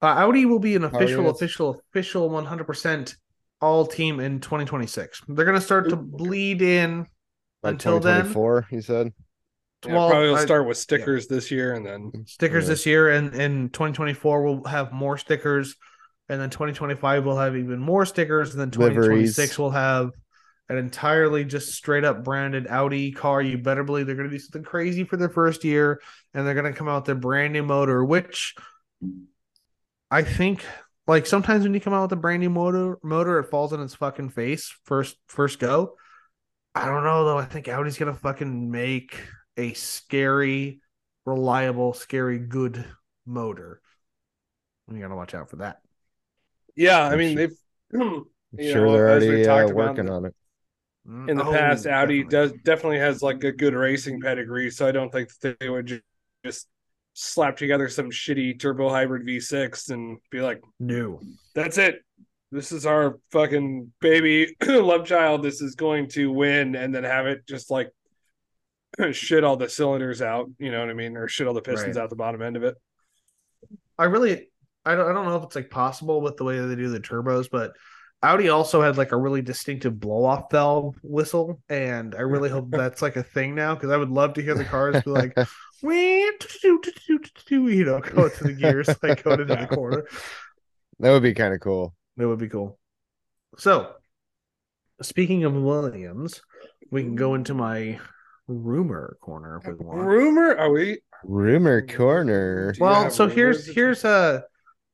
[0.01, 3.15] Audi will be an official, official, official 100%
[3.61, 5.21] all team in 2026.
[5.27, 7.07] They're going to start to bleed in
[7.61, 8.25] By until then.
[8.25, 9.13] 2024, he said.
[9.85, 12.69] Yeah, Well, probably will start with stickers this year and then stickers Yeah.
[12.69, 15.75] this year and in 2024 we'll have more stickers
[16.29, 19.59] and then 2025 we'll have even more stickers and then 2026 Liveries.
[19.59, 20.09] we'll have
[20.69, 24.39] an entirely just straight up branded audi car you better believe they're going to do
[24.39, 26.01] something crazy for their first year
[26.33, 28.55] and they're going to come out with their brand new motor which
[30.09, 30.65] i think
[31.07, 33.81] like sometimes when you come out with a brand new motor motor it falls on
[33.81, 35.95] its fucking face first first go
[36.75, 39.19] i don't know though i think audi's going to fucking make
[39.57, 40.81] a scary
[41.25, 42.85] reliable, scary, good
[43.25, 43.81] motor.
[44.89, 45.81] You gotta watch out for that.
[46.75, 47.55] Yeah, I mean they've
[47.91, 48.25] you
[48.59, 50.35] sure know, they're already uh, working on it.
[51.27, 51.85] in the Oh, past.
[51.87, 52.29] Audi definitely.
[52.29, 56.01] does definitely has like a good racing pedigree, so I don't think that they would
[56.45, 56.67] just
[57.19, 61.19] slap together some shitty turbo hybrid V6 and be like, No.
[61.55, 62.03] "That's it.
[62.51, 65.41] This is our fucking baby love child.
[65.41, 67.89] This is going to win," and then have it just like
[69.11, 70.47] shit all the cylinders out.
[70.59, 72.03] You know what I mean, or shit all the pistons Right.
[72.03, 72.75] out the bottom end of it.
[73.97, 74.49] I really
[74.85, 76.89] I don't I don't know if it's like possible with the way that they do
[76.89, 77.73] the turbos, but
[78.21, 82.69] Audi also had like a really distinctive blow off valve whistle, and I really hope
[82.71, 85.35] that's like a thing now because I would love to hear the cars be like,
[87.75, 90.07] You know, go to the gears like going into the corner.
[90.99, 91.93] That would be kind of cool.
[92.17, 92.79] That would be cool.
[93.57, 93.93] So,
[95.01, 96.41] speaking of Williams,
[96.91, 97.99] we can go into my
[98.47, 99.99] rumor corner if we want.
[99.99, 100.55] Rumor?
[100.57, 100.99] Are we?
[101.23, 102.73] Rumor corner.
[102.79, 103.75] Well, so here's rumors?
[103.75, 104.41] here's uh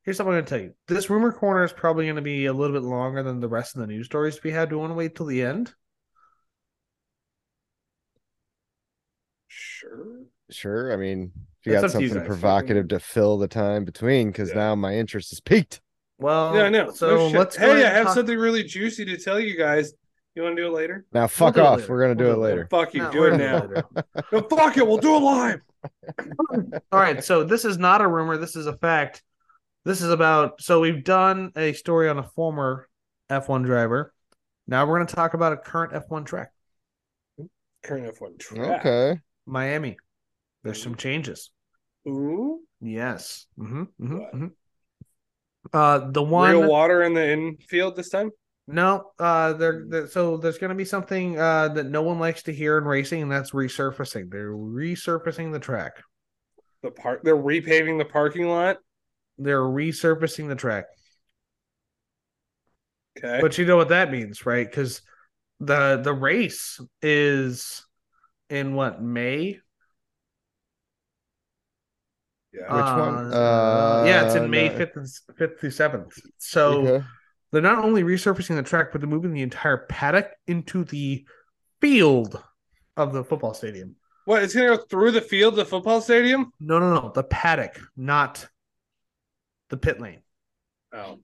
[0.04, 0.74] here's something I'm gonna tell you.
[0.88, 3.82] This rumor corner is probably gonna be a little bit longer than the rest of
[3.82, 4.70] the news stories we had.
[4.70, 5.74] Do you want to wait till the end?
[9.48, 10.26] Sure.
[10.54, 10.94] Sure.
[10.94, 12.28] I mean, if you That's got up you something guys.
[12.28, 14.56] provocative to fill the time between, because Yeah.
[14.56, 15.82] now my interest is peaked.
[16.20, 16.92] Well, Yeah, I know.
[16.92, 19.94] So No let's Hey, I have talk- something really juicy to tell you guys.
[20.36, 21.06] You want to do it later?
[21.14, 21.88] Now, fuck do it off.
[21.90, 22.68] We're gonna do We'll it do it later.
[22.72, 23.02] Fuck you.
[23.04, 23.60] No, do it now.
[23.60, 24.08] do it later.
[24.32, 24.88] No, fuck it.
[24.88, 25.62] We'll do it live.
[26.92, 28.38] All right, so this is not a rumor.
[28.38, 29.22] This is a fact.
[29.86, 32.88] This is about so we've done a story on a former
[33.30, 34.14] F1 driver.
[34.66, 36.52] Now we're going to talk about a current F1 track,
[37.84, 38.80] Current F1 track.
[38.86, 39.20] Okay.
[39.46, 39.98] Miami.
[40.64, 41.52] There's some changes.
[42.08, 42.62] Ooh.
[42.82, 43.48] Yes.
[43.58, 44.34] hmm hmm What?
[44.34, 44.48] hmm
[45.72, 48.32] Uh, the one Real water in the infield this time?
[48.68, 49.86] no, uh, there.
[49.88, 52.86] there- So there's going to be something uh that no one likes to hear in
[52.86, 54.30] racing, and that's resurfacing.
[54.32, 56.02] They're resurfacing the track.
[56.82, 58.78] The park they're repaving the parking lot.
[59.38, 60.86] They're resurfacing the track.
[63.18, 63.40] Okay.
[63.42, 64.70] But you know what that means, right?
[64.70, 65.02] Because
[65.60, 67.86] the the race is
[68.50, 69.60] in what May?
[72.54, 72.62] Yeah.
[72.74, 73.34] Which one?
[73.34, 76.18] Uh, yeah, it's in Uh, May fifth and fifth through seventh.
[76.38, 77.06] So Okay.
[77.52, 81.26] they're not only resurfacing the track, but they're moving the entire paddock into the
[81.82, 82.42] field
[82.96, 83.96] of the football stadium.
[84.26, 86.52] what, it's gonna go through the field, the football stadium?
[86.60, 88.48] No, no, no, the paddock, not
[89.70, 90.22] the pit lane.
[90.94, 91.20] Oh.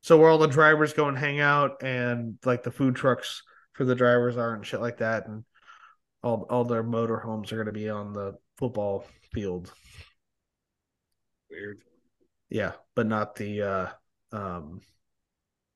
[0.00, 3.42] So where all the drivers go and hang out, and like the food trucks
[3.74, 5.44] for the drivers are, and shit like that, and
[6.22, 9.72] all all their motorhomes are going to be on the football field.
[11.50, 11.78] Weird.
[12.48, 13.88] Yeah, but not the uh
[14.32, 14.80] um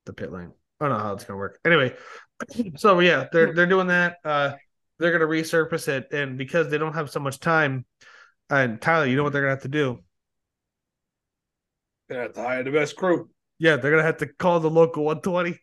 [0.05, 0.51] the pit lane.
[0.79, 1.59] I don't know how it's gonna work.
[1.65, 1.95] Anyway,
[2.77, 4.17] so yeah, they're they're doing that.
[4.23, 4.53] Uh
[4.99, 7.85] they're gonna resurface it, and because they don't have so much time,
[8.49, 9.99] and Tyler, you know what they're gonna have to do?
[12.07, 13.29] They're Gonna have to hire the best crew.
[13.57, 15.59] Yeah, they're gonna have to call the local 120.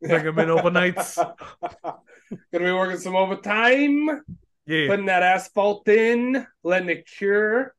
[0.00, 1.16] Bring 'em in overnights.
[2.52, 4.08] Gonna be working some overtime,
[4.66, 4.88] Yeah.
[4.88, 7.74] putting that asphalt in, letting it cure,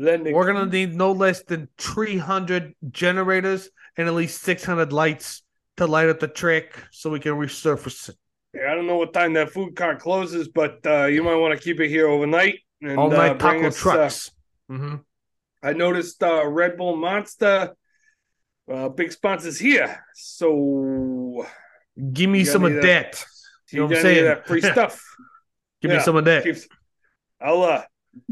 [0.00, 5.42] letting it We're gonna need no less than 300 generators and at least 600 lights
[5.76, 8.16] to light up the track so we can resurface it.
[8.54, 11.56] Yeah, I don't know what time that food cart closes, but uh, you might want
[11.56, 12.56] to keep it here overnight.
[12.82, 14.30] And, All uh, night bring taco us, uh, trucks.
[14.68, 14.96] hmm
[15.62, 17.76] I noticed uh, Red Bull Monster,
[18.72, 20.02] uh, big sponsors here.
[20.14, 21.46] So
[22.12, 23.24] Give me some of need that.
[23.70, 24.24] You know what I'm got any of saying?
[24.24, 25.04] That free stuff.
[25.82, 26.66] Give me some of that.
[27.40, 27.82] I'll uh,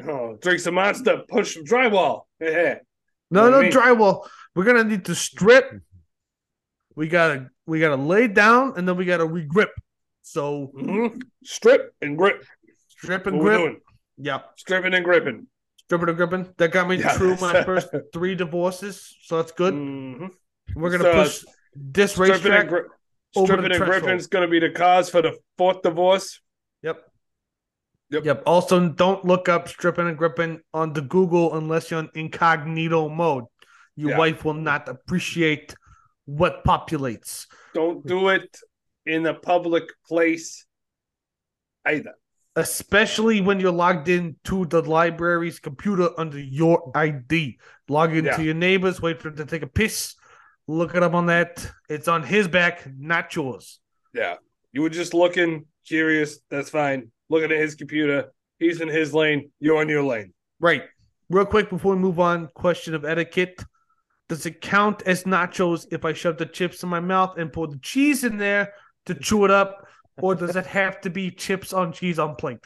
[0.06, 2.22] oh, drink some Monster, push some drywall.
[2.40, 2.78] Yeah.
[3.30, 3.72] No, know no I mean?
[3.72, 4.26] drywall.
[4.54, 5.70] We're gonna need to strip.
[6.94, 9.68] We gotta we gotta lay down and then we gotta regrip.
[10.22, 11.20] So Mhm.
[11.44, 12.44] Strip and grip.
[12.88, 13.82] strip and What grip.
[14.16, 15.46] Yeah, Stripping and gripping.
[15.76, 16.54] stripping and gripping.
[16.58, 19.74] That got me Yeah, through my first three divorces, so that's good.
[19.74, 20.30] Mhm.
[20.74, 22.60] We're gonna So, push this Stripping racetrack.
[22.60, 22.82] and, gri-
[23.44, 26.40] stripping and gripping is going to be the cause for the fourth divorce.
[26.82, 27.07] Yep.
[28.10, 28.24] Yep.
[28.24, 28.42] Yep.
[28.46, 33.44] Also, don't look up stripping and gripping on the Google unless you're in incognito mode.
[33.96, 34.18] Your Yeah.
[34.18, 35.74] wife will not appreciate
[36.24, 37.46] what populates.
[37.74, 38.56] Don't do it
[39.04, 40.66] in a public place
[41.86, 42.14] either.
[42.56, 47.56] especially when you're logged into the library's computer under your ID.
[47.88, 48.40] Log into Yeah.
[48.40, 50.16] your neighbors, wait for them to take a piss,
[50.66, 51.70] look it up on that.
[51.88, 53.78] It's on his back, not yours.
[54.12, 54.38] Yeah.
[54.72, 56.40] You were just looking curious.
[56.50, 57.12] That's fine.
[57.28, 58.32] Looking at his computer.
[58.58, 59.50] He's in his lane.
[59.60, 60.32] You're in your lane.
[60.60, 60.82] Right.
[61.30, 63.62] Real quick before we move on, question of etiquette.
[64.28, 67.66] Does it count as nachos if I shove the chips in my mouth and pour
[67.66, 68.72] the cheese in there
[69.06, 69.86] to chew it up?
[70.20, 72.58] Or does it have to be chips on cheese on plate?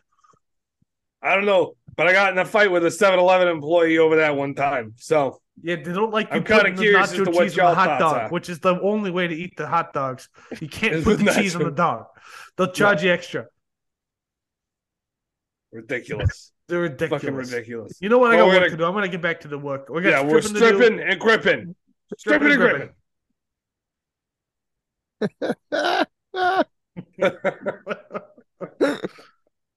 [1.20, 4.16] I don't know, but I got in a fight with a 7 Eleven employee over
[4.16, 4.94] that one time.
[4.96, 8.16] So, Yeah, they don't like you I'm putting the nacho cheese on the hot dog,
[8.16, 8.29] are.
[8.31, 10.29] which is the only way to eat the hot dogs.
[10.61, 12.07] You can't put the cheese on the dog.
[12.57, 13.46] They'll charge you extra.
[15.73, 16.53] Ridiculous.
[16.69, 17.23] They're ridiculous.
[17.23, 17.99] Fucking ridiculous.
[18.01, 18.85] You know what I got we're work gonna- to do?
[18.85, 19.89] I'm gonna get back to the work.
[19.89, 21.75] We got Yeah, we're stripping stripping and gripping.
[22.19, 22.91] Stripping and gripping.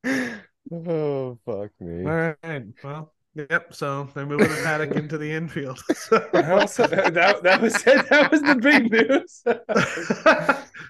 [0.72, 2.06] oh fuck me.
[2.06, 2.64] All right.
[2.84, 3.74] Well, yep.
[3.74, 5.80] So they're moving the paddock into the infield.
[6.34, 8.10] I also- that, that was it.
[8.10, 9.44] That was the big news.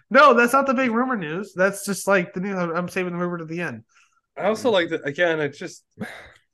[0.10, 1.54] no, that's not the big rumor news.
[1.56, 2.56] That's just like the news.
[2.58, 3.84] I'm saving the rumor to the end.
[4.38, 5.40] I also like that again.
[5.40, 5.84] It's just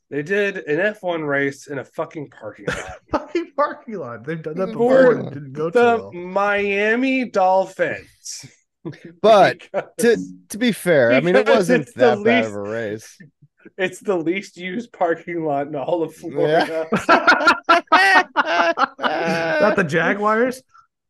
[0.09, 2.91] they did an F1 race in a fucking parking lot.
[3.11, 4.25] Fucking parking lot.
[4.25, 5.13] They've done that before.
[5.13, 6.11] and didn't go too the well.
[6.13, 8.45] Miami Dolphins.
[9.21, 10.17] But Because To
[10.49, 13.15] to be fair, I mean it wasn't it's the that bad of a race.
[13.77, 16.87] it's the least used parking lot in all of Florida.
[18.99, 20.63] not the Jaguars.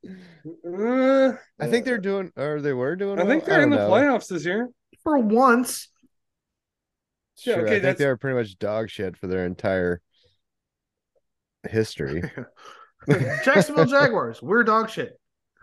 [0.06, 3.88] Uh, I think they're doing or they were doing I think they're in don't the
[3.88, 3.94] know.
[3.94, 4.70] playoffs this year.
[5.04, 5.88] For once,
[7.46, 10.02] Yeah, Sure, okay, I think that's- they were pretty much dog shit for their entire
[11.70, 12.24] history.
[13.44, 14.42] Jacksonville Jaguars.
[14.42, 15.18] We're dog shit.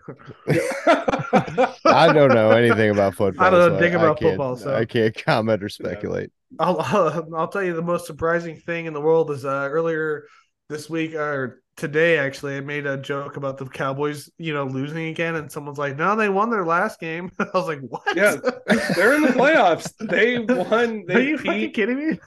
[0.49, 3.47] I don't know anything about football.
[3.47, 6.31] I don't know so anything about football, so- I can't comment or speculate.
[6.59, 10.25] I'll, I'll I'll tell you the most surprising thing in the world is uh, earlier
[10.71, 15.07] this week or today actually I made a joke about the Cowboys, you know, losing
[15.09, 18.37] again, and someone's like, "No, they won their last game." I was like, "What?" Yeah,
[18.97, 19.93] they're in the playoffs.
[20.01, 21.05] They won.
[21.09, 22.19] They Are you beat, fucking kidding me?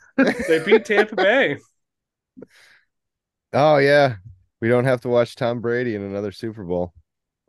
[0.48, 1.58] They beat Tampa Bay.
[3.54, 4.18] Oh yeah,
[4.62, 6.94] we don't have to watch Tom Brady in another Super Bowl.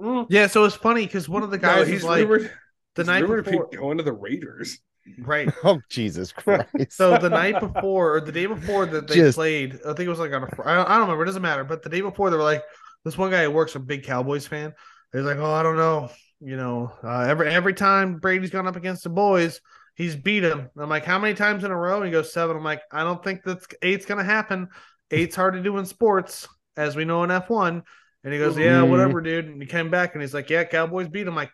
[0.01, 0.27] Mm.
[0.29, 2.51] Yeah, so it's funny because one of the No, guys he's was like rumored,
[2.95, 4.81] the he's night before, going to the Raiders.
[5.19, 5.53] Right?
[5.65, 6.69] Oh Jesus Christ!
[6.91, 10.09] So the night before or the day before that they Just- played, I think it
[10.09, 10.47] was like on a.
[10.65, 11.23] I don't, I don't remember.
[11.23, 11.65] It doesn't matter.
[11.65, 12.62] But the day before, they were like,
[13.05, 14.73] this one guy who works a big Cowboys fan.
[15.12, 16.09] He's like, oh, I don't know.
[16.41, 19.61] You know, uh, every every time Brady's gone up against the boys,
[19.95, 20.69] he's beat him.
[20.77, 21.97] I'm like, how many times in a row?
[21.99, 22.57] And he goes seven.
[22.57, 24.69] I'm like, I don't think that's eight's gonna happen.
[25.11, 27.83] Eight's hard to do in sports, as we know in F1.
[28.25, 28.88] And he goes, yeah, Mhm.
[28.88, 29.47] whatever, dude.
[29.47, 31.35] And he came back and he's like, yeah, Cowboys beat him.
[31.37, 31.51] like,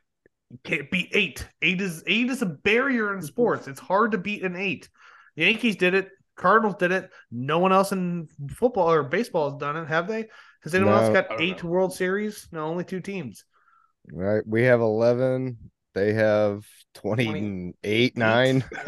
[0.50, 1.46] you can't beat eight.
[1.62, 3.26] Eight is eight is a barrier in mm-hmm.
[3.26, 3.68] sports.
[3.68, 4.88] It's hard to beat an eight.
[5.36, 6.10] The Yankees did it.
[6.36, 7.10] Cardinals did it.
[7.30, 10.26] No one else in football or baseball has done it, have they?
[10.62, 11.70] Has anyone else got eight know.
[11.70, 12.48] World Series?
[12.52, 13.44] No, only two teams.
[14.10, 15.58] Right, we have eleven.
[15.94, 16.64] They have
[17.00, 18.64] twenty-eight, nine.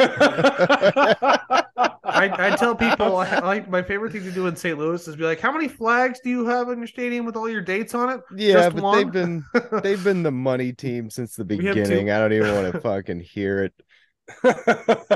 [2.12, 4.77] I, I tell people I, like my favorite thing to do in St.
[4.79, 7.49] Louis is be like, how many flags do you have in your stadium with all
[7.49, 8.20] your dates on it?
[8.37, 8.96] Yeah, Just but one?
[8.99, 9.44] they've been
[9.83, 11.83] they've been the money team since the We have two.
[11.83, 12.11] beginning.
[12.11, 13.73] I don't even want to fucking hear it.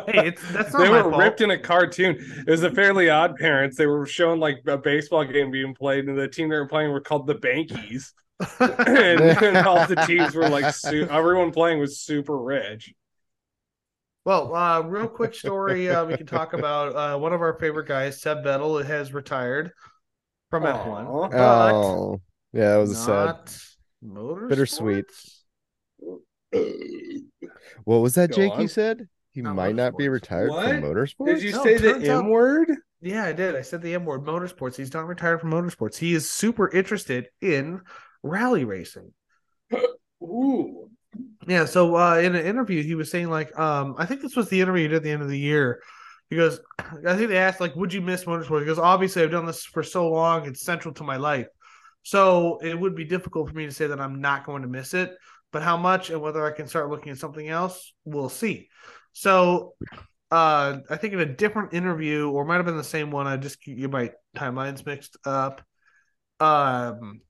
[0.07, 1.23] Hey, it's that's not they my were fault.
[1.23, 2.17] ripped in a cartoon.
[2.47, 3.77] It was a Fairly Odd Parents.
[3.77, 6.93] They were showing like a baseball game being played, and the team they were playing
[6.93, 8.13] were called the Bankies.
[8.61, 12.93] and, and all the teams were like, su- everyone playing was super rich.
[14.25, 16.97] Well, uh, real quick story uh, we can talk about.
[16.97, 19.73] Uh, one of our favorite guys, Seb Vettel, has retired
[20.51, 21.31] from F1.
[21.35, 22.21] Oh,
[22.53, 23.27] yeah, that was a sad.
[23.27, 23.59] not
[24.05, 25.34] motorsports?
[26.55, 27.25] Bittersweet.
[27.85, 28.53] What was that, Go Jake?
[28.53, 28.63] on.
[28.63, 30.11] You said he Not might not be motorsports.
[30.13, 30.69] retired What?
[30.69, 31.27] from motorsports.
[31.27, 32.73] Did you No, say the turns out- M word?
[33.01, 33.55] Yeah, I did.
[33.55, 34.77] I said the M word, motorsports.
[34.77, 35.97] He's not retired from motorsports.
[35.97, 37.83] He is super interested in
[38.23, 39.13] rally racing.
[40.23, 40.89] Ooh.
[41.47, 44.49] Yeah, so uh, in an interview, he was saying like, um, I think this was
[44.49, 45.83] the interview he did at the end of the year.
[46.31, 48.61] He goes, I think they asked like, would you miss motorsports?
[48.61, 51.47] He goes, obviously, I've done this for so long; it's central to my life.
[52.03, 54.95] So it would be difficult for me to say that I'm not going to miss
[54.95, 55.15] it.
[55.55, 58.71] But how much and whether I can start looking at something else, we'll see.
[59.13, 59.75] So
[60.33, 63.29] uh, I think in a different interview, or might have been the same one.
[63.29, 65.63] I just get my timelines mixed up.
[66.41, 67.21] Um,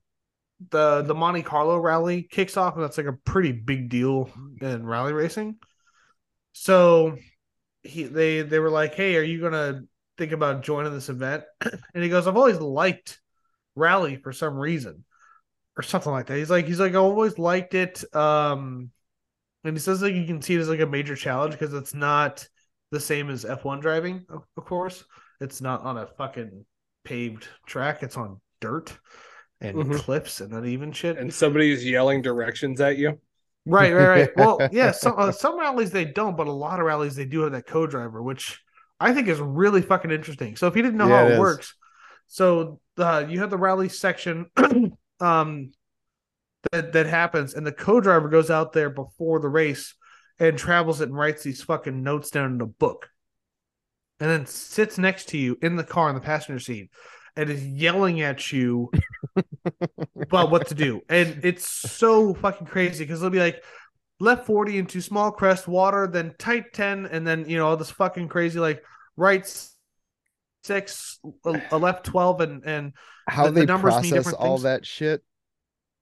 [0.71, 4.87] the the Monte Carlo rally kicks off, and that's like a pretty big deal in
[4.87, 5.57] rally racing.
[6.53, 7.17] So
[7.83, 9.83] he they they were like, "Hey, are you gonna
[10.17, 11.43] think about joining this event?"
[11.93, 13.21] And he goes, "I've always liked
[13.75, 15.05] rally for some reason,
[15.77, 18.91] or something like that." He's like, he's like, "I always liked it." Um,
[19.63, 21.93] and he says like you can see it as like a major challenge because it's
[21.93, 22.47] not
[22.91, 25.03] the same as F1 driving, of, of course.
[25.41, 26.65] It's not on a fucking
[27.03, 28.97] paved track; it's on dirt
[29.61, 29.91] and Mhm.
[29.91, 31.17] cliffs and uneven shit.
[31.17, 33.19] And somebody's yelling directions at you.
[33.67, 34.35] Right, right, right.
[34.35, 37.41] Well, yeah, some uh, some rallies they don't, but a lot of rallies they do
[37.41, 38.61] have that co-driver, which
[38.99, 40.55] I think is really fucking interesting.
[40.55, 41.73] So if you didn't know Yeah, how it it, works,
[42.27, 44.51] so uh, you have the rally section
[45.19, 45.71] um
[46.71, 49.93] that that happens, and the co-driver goes out there before the race
[50.39, 53.09] and travels it and writes these fucking notes down in a book,
[54.19, 56.89] and then sits next to you in the car in the passenger seat,
[57.35, 58.91] and is yelling at you
[60.21, 61.01] about what to do.
[61.09, 63.63] And it's so fucking crazy because they'll be like
[64.19, 67.91] left 40 into small crest water, then tight 10, and then you know, all this
[67.91, 68.83] fucking crazy like
[69.17, 69.45] right
[70.65, 72.93] six, a, a left 12, and and
[73.27, 74.63] How the- the they numbers mean process different all things.
[74.63, 75.23] that shit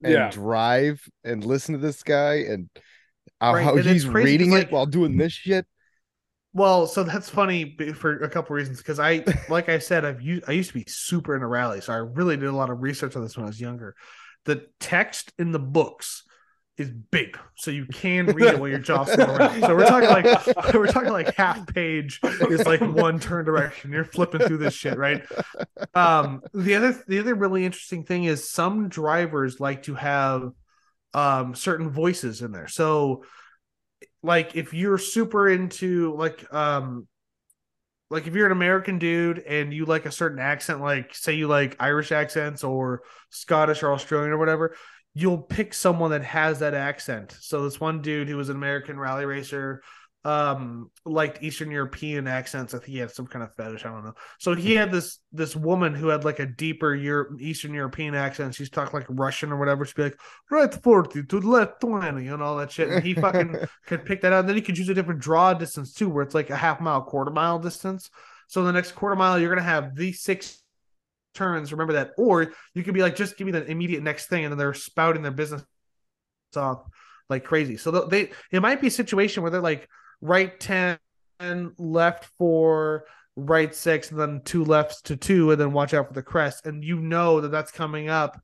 [0.03, 0.29] and Yeah.
[0.31, 2.69] drive and listen to this guy and
[3.41, 5.65] uh, Right, how and he's crazy 'cause, reading like- it while doing this shit.
[6.53, 10.43] well, so that's funny for a couple reasons because I, like I said, I've used
[10.47, 13.15] I used to be super into rally, so I really did a lot of research
[13.15, 13.95] on this when I was younger.
[14.45, 16.23] The text in the books
[16.77, 19.61] is big, so you can read it while you're jostling around.
[19.61, 23.91] So we're talking like we're talking like half page is like one turn direction.
[23.91, 25.23] You're flipping through this shit, right?
[25.93, 30.51] Um, the other the other really interesting thing is some drivers like to have
[31.13, 32.67] um certain voices in there.
[32.67, 33.23] So
[34.23, 37.07] like if you're super into like um
[38.09, 41.47] like if you're an American dude and you like a certain accent, like say you
[41.47, 44.75] like Irish accents or Scottish or Australian or whatever,
[45.13, 47.35] you'll pick someone that has that accent.
[47.39, 49.81] So this one dude who was an American rally racer,
[50.25, 52.73] um, liked Eastern European accents.
[52.73, 53.85] I think he had some kind of fetish.
[53.85, 54.13] I don't know.
[54.39, 58.55] So he had this this woman who had like a deeper Europe, Eastern European accent.
[58.55, 59.85] She's talking like Russian or whatever.
[59.85, 62.89] She'd be like right forty to the left twenty and all that shit.
[62.89, 64.41] And he fucking could pick that out.
[64.41, 66.79] And then he could use a different draw distance too, where it's like a half
[66.79, 68.09] mile, quarter mile distance.
[68.47, 70.62] So the next quarter mile, you're gonna have these six
[71.33, 71.71] turns.
[71.71, 72.11] Remember that.
[72.17, 74.73] Or you could be like, just give me the immediate next thing, and then they're
[74.73, 75.63] spouting their business
[76.55, 76.83] off
[77.29, 77.77] like crazy.
[77.77, 79.87] So they it might be a situation where they're like
[80.21, 80.99] right ten,
[81.77, 83.05] left four,
[83.35, 86.65] right six, and then two lefts to two, and then watch out for the crest,
[86.65, 88.39] and you know that that's coming up,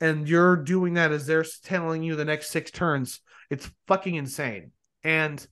[0.00, 3.20] and you're doing that as they're telling you the next six turns.
[3.50, 4.72] It's fucking insane,
[5.04, 5.46] and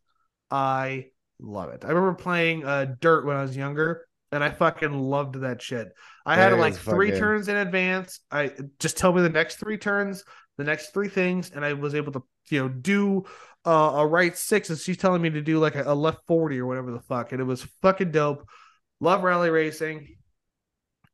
[0.51, 1.07] I
[1.39, 1.85] love it.
[1.85, 5.93] I remember playing uh, Dirt when I was younger, and I fucking loved that shit.
[6.25, 7.21] I had like three fucking...
[7.21, 8.21] turns in advance.
[8.31, 10.25] I just tell me the next three turns,
[10.59, 13.25] the next three things, and I was able to you know do
[13.65, 16.59] uh, a right six, and she's telling me to do like a, a left forty
[16.59, 18.49] or whatever the fuck, and it was fucking dope.
[19.01, 20.17] Love rally racing,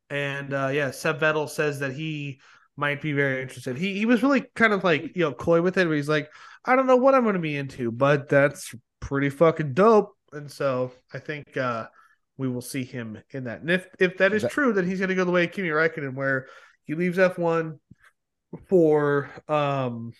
[0.09, 2.39] and uh, yeah, Seb Vettel says that he
[2.75, 3.77] might be very interested.
[3.77, 6.29] He he was really kind of like you know coy with it, where he's like,
[6.65, 10.15] I don't know what I'm going to be into, but that's pretty fucking dope.
[10.33, 11.87] And so I think uh,
[12.37, 13.61] we will see him in that.
[13.61, 15.51] And if if that is that, true, then he's going to go the way of
[15.51, 16.47] Kimi Räikkönen, where
[16.83, 17.79] he leaves F1
[18.67, 20.13] for um,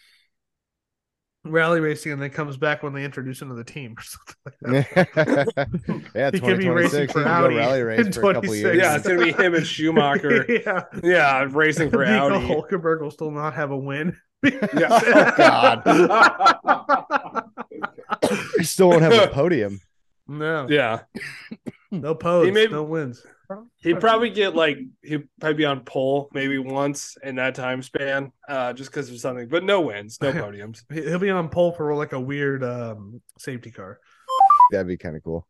[1.43, 4.36] rally racing and then comes back when they introduce him to the team or something
[4.74, 6.11] like that.
[6.15, 8.78] yeah, he could be racing for Audi rally race for a couple years.
[8.78, 10.45] Yeah, it's gonna be him and Schumacher.
[10.49, 12.47] yeah, yeah, racing for Nico Audi.
[12.47, 14.18] Hulkenberg will still not have a win.
[14.43, 14.88] yeah.
[14.91, 15.84] Oh, God.
[18.57, 19.80] he still won't have a podium.
[20.28, 20.68] No.
[20.70, 21.01] Yeah.
[21.91, 22.53] No pose.
[22.53, 23.25] May, no wins.
[23.77, 28.33] He'd probably get like he'd probably be on pole maybe once in that time span,
[28.49, 29.47] uh, just because of something.
[29.47, 30.81] But no wins, no podiums.
[30.91, 33.99] He'll be on pole for like a weird um, safety car.
[34.71, 35.47] That'd be kind of cool.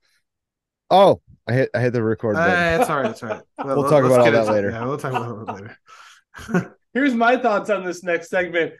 [0.89, 2.51] Oh, I hit I hit the record button.
[2.51, 3.05] Uh, that's all right.
[3.07, 3.41] That's all right.
[3.57, 4.69] Well, we'll talk about all that later.
[4.69, 5.53] Yeah, we'll talk about that
[6.49, 6.77] later.
[6.93, 8.73] Here's my thoughts on this next segment.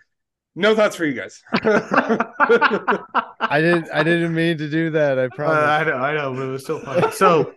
[0.58, 1.44] No thoughts for you guys.
[1.54, 3.90] I didn't.
[3.94, 5.20] I didn't mean to do that.
[5.20, 5.56] I promise.
[5.56, 5.98] Uh, I know.
[5.98, 7.12] I know, but it was still funny.
[7.12, 7.54] So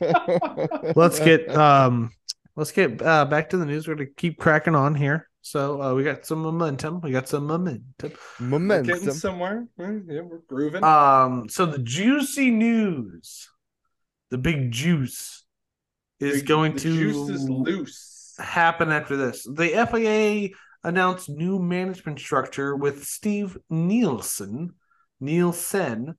[0.94, 2.12] let's get um,
[2.56, 3.88] let's get uh, back to the news.
[3.88, 5.30] We're gonna keep cracking on here.
[5.40, 7.00] So uh, we got some momentum.
[7.00, 8.12] We got some momentum.
[8.38, 8.86] Momentum.
[8.86, 9.66] We're getting somewhere.
[9.78, 10.84] Yeah, we're grooving.
[10.84, 11.48] Um.
[11.48, 13.48] So the juicy news,
[14.30, 15.42] the big juice,
[16.20, 18.34] is going the to juice is loose.
[18.38, 19.44] happen after this.
[19.44, 20.50] The FIA
[20.82, 24.74] announced new management structure with Steve Nielsen,
[25.20, 26.16] Nielsen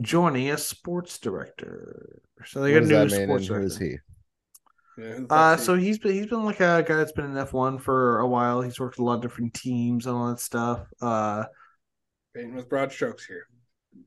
[0.00, 2.20] joining as sports director.
[2.44, 3.60] So they got a new sports director.
[3.60, 3.96] Who is he?
[4.98, 7.78] Yeah, uh, so he's been he's been like a guy that's been in F one
[7.78, 8.62] for a while.
[8.62, 10.88] He's worked a lot of different teams and all that stuff.
[11.00, 11.44] Uh,
[12.34, 13.46] painting with broad strokes here.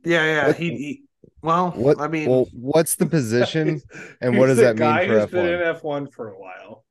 [0.04, 0.48] Yeah, yeah.
[0.48, 1.04] What, he, he,
[1.42, 3.82] well, what I mean, well, what's the position
[4.22, 5.46] and what does that mean for F one?
[5.46, 6.84] Been in F one for a while.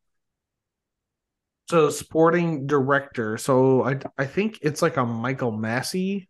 [1.70, 3.38] So sporting director.
[3.38, 6.26] So I I think it's like a Michael Masi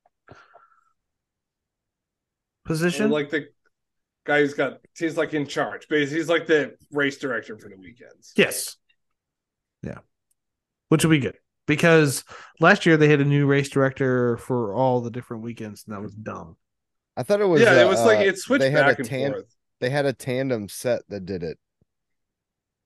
[2.67, 3.07] position.
[3.07, 3.49] Or like the
[4.27, 7.77] guy who's got he's like in charge, but he's like the race director for the
[7.77, 8.35] weekends.
[8.37, 8.77] Yes.
[9.83, 9.99] Yeah.
[10.91, 11.39] Which would be good.
[11.67, 12.23] Because
[12.61, 16.03] last year they had a new race director for all the different weekends, and that
[16.03, 16.57] was dumb.
[17.17, 19.35] I thought it was Yeah, uh, it was like it switched back had a and
[19.35, 19.57] forth.
[19.81, 21.59] They had a tandem set that did it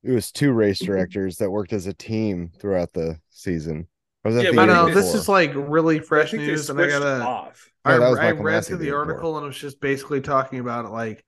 [0.04, 3.88] it was two race directors that worked as a team throughout the season.
[4.24, 7.22] I was yeah, but no, this is like really fresh news, and I gotta.
[7.22, 7.70] Off.
[7.84, 10.88] I, no, I read through the article, and it was just basically talking about it.
[10.88, 11.22] Like,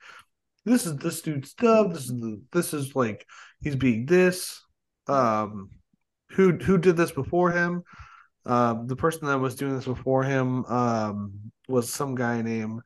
[0.64, 1.92] this is this dude's stuff.
[1.92, 3.26] This is the, this is like
[3.60, 4.62] he's being this.
[5.08, 5.70] Um,
[6.30, 7.82] who who did this before him?
[8.46, 11.32] Um, the person that was doing this before him um
[11.68, 12.80] was some guy named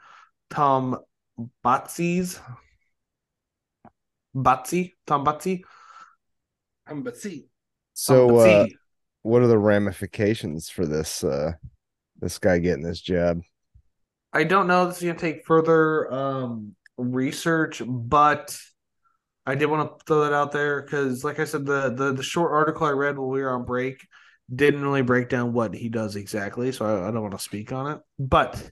[0.48, 0.98] Tom
[1.64, 2.40] Batzis.
[4.34, 5.24] Batsy, Tom
[6.90, 6.96] Batsy.
[6.96, 7.48] Embassy.
[7.94, 8.66] So, uh,
[9.22, 11.22] what are the ramifications for this?
[11.24, 11.52] Uh,
[12.20, 13.40] this guy getting this job?
[14.32, 14.86] I don't know.
[14.86, 18.56] This is going to take further um, research, but
[19.46, 22.22] I did want to throw that out there because, like I said, the, the the
[22.22, 24.06] short article I read while we were on break
[24.54, 27.72] didn't really break down what he does exactly, so I, I don't want to speak
[27.72, 28.00] on it.
[28.18, 28.70] But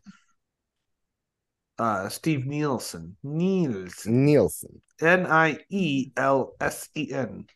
[1.79, 7.47] uh, Steve Nielsen, Nielsen, Nielsen, N I E L S E N.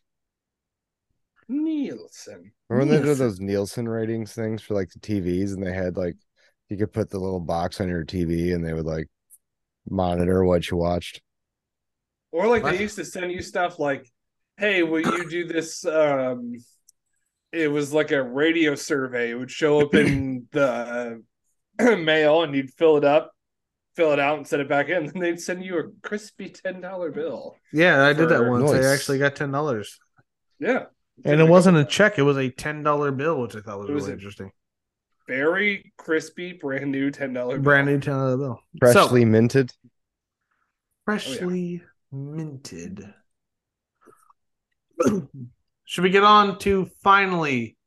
[1.53, 2.51] Nielsen.
[2.69, 6.15] Remember they did those Nielsen ratings things for like the TVs, and they had like
[6.69, 9.07] you could put the little box on your TV, and they would like
[9.89, 11.21] monitor what you watched.
[12.31, 12.73] Or like what?
[12.73, 14.09] they used to send you stuff like,
[14.57, 16.55] "Hey, will you do this?" Um,
[17.51, 19.29] it was like a radio survey.
[19.29, 21.21] It would show up in the
[21.79, 23.31] mail, and you'd fill it up,
[23.95, 25.05] fill it out, and send it back in.
[25.13, 27.55] And they'd send you a crispy ten dollar bill.
[27.71, 28.71] Yeah, I did that once.
[28.71, 28.83] Nice.
[28.83, 29.99] I actually got ten dollars.
[30.59, 30.85] Yeah,
[31.25, 33.89] and it wasn't a check; it was a ten dollar bill, which I thought was,
[33.89, 34.51] was really interesting.
[35.27, 39.71] Very crispy, brand new ten dollar, brand new ten dollar bill, freshly so, minted.
[41.05, 42.35] Freshly oh, yeah.
[42.35, 43.13] minted.
[45.85, 47.77] should we get on to finally,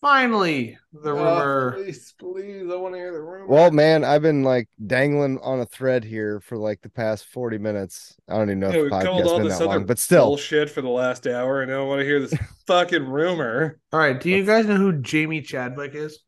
[0.00, 1.72] finally the rumor?
[1.76, 3.46] Oh, please, please, I want to hear the rumor.
[3.46, 7.58] Well, man, I've been like dangling on a thread here for like the past 40
[7.58, 8.16] minutes.
[8.28, 9.78] I don't even know Yeah, if we've the covered podcast's all been this that other
[9.78, 10.26] long, but still.
[10.28, 12.34] bullshit for the last hour, and I don't want to hear this
[12.66, 13.80] fucking rumor.
[13.92, 16.18] All right, do you guys know who Jamie Chadwick is?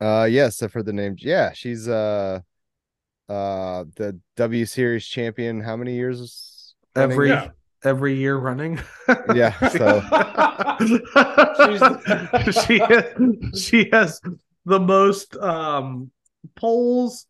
[0.00, 1.16] Uh yes, I've heard the name.
[1.18, 2.40] Yeah, she's uh
[3.28, 6.74] uh the W series champion how many years?
[6.94, 7.12] running?
[7.12, 7.50] Every Yeah.
[7.84, 8.80] Every year running.
[9.34, 10.00] Yeah, so
[12.66, 12.80] she
[13.58, 14.20] she has
[14.64, 16.10] the most um
[16.56, 17.26] polls,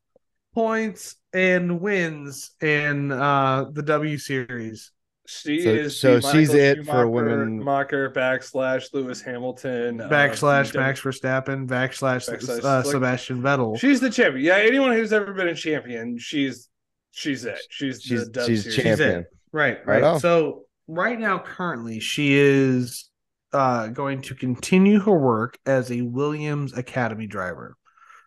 [0.55, 4.91] points, and wins in uh the W series.
[5.27, 10.79] She So- is so she's Michael it for women- Mocker backslash Lewis Hamilton Backslash the-
[10.81, 13.79] Max Verstappen, backslash, Backslash, uh, Sebastian Vettel.
[13.79, 14.45] She's the champion.
[14.45, 16.69] Yeah, anyone who's ever been a champion, she's
[17.13, 17.61] she's it.
[17.71, 18.77] She's she's the Dub she's Series.
[18.83, 19.27] champion.
[19.53, 20.21] Right, Right right.
[20.21, 23.09] So right now, currently, she is
[23.53, 27.77] uh, going to continue her work as a Williams Academy driver.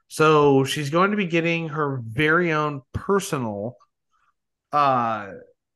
[0.08, 3.76] So she's going to be getting her very own personal
[4.72, 5.32] uh,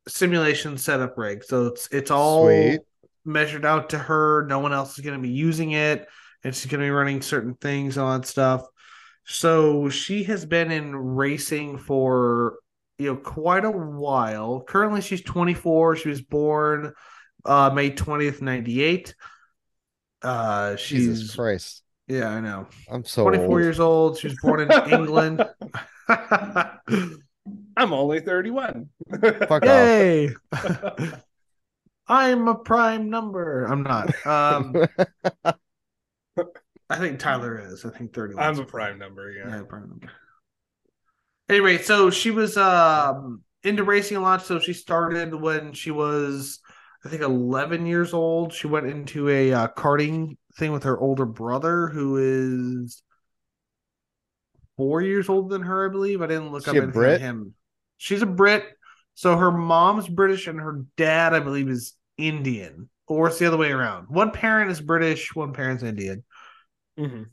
[0.08, 1.44] simulation setup rig.
[1.44, 2.82] So it's it's all Sweet.
[3.26, 4.46] measured out to her.
[4.48, 6.08] No one else is going to be using it,
[6.44, 8.64] and she's going to be running certain things on stuff.
[9.26, 12.58] So she has been in racing for
[13.00, 14.62] you know quite a while.
[14.62, 15.96] Currently, she's 24.
[15.96, 16.94] She was born
[17.46, 19.16] uh, May 20th, 98.
[20.22, 21.82] Uh, Jesus she's Christ.
[22.08, 22.68] yeah, I know.
[22.92, 23.62] I'm so 24 old.
[23.62, 24.18] years old.
[24.20, 25.44] She was born in England.
[26.10, 28.90] I'm only 31.
[29.48, 31.22] Fuck off.
[32.08, 33.66] I'm a prime number.
[33.66, 34.14] I'm not.
[34.26, 34.76] Um,
[36.90, 37.86] I think Tyler is.
[37.86, 38.44] I think 31.
[38.44, 39.58] I'm a prime number, yeah.
[39.58, 40.10] Yeah, prime number.
[41.50, 44.46] Anyway, so she was um into racing a lot.
[44.46, 46.60] So she started when she was,
[47.04, 48.54] I think, 11 years old.
[48.54, 53.02] She went into a uh, karting thing with her older brother, who is
[54.78, 56.22] four years older than her, I believe.
[56.22, 57.22] I didn't look She up a anything Brit?
[57.22, 57.54] him.
[57.98, 58.64] She's a Brit.
[59.16, 63.58] So her mom's British and her dad, I believe, is Indian, or it's the other
[63.58, 64.08] way around.
[64.08, 66.24] One parent is British, one parent's Indian.
[66.98, 67.32] Mhm.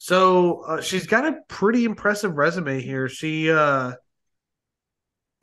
[0.00, 3.08] So uh, she's got a pretty impressive resume here.
[3.08, 3.92] She uh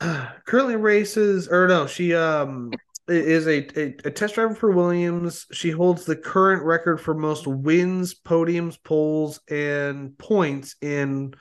[0.46, 2.78] currently races or no, she um
[3.08, 5.46] is a, a, a test driver for Williams.
[5.52, 11.34] She holds the current record for most wins, podiums, poles, and points in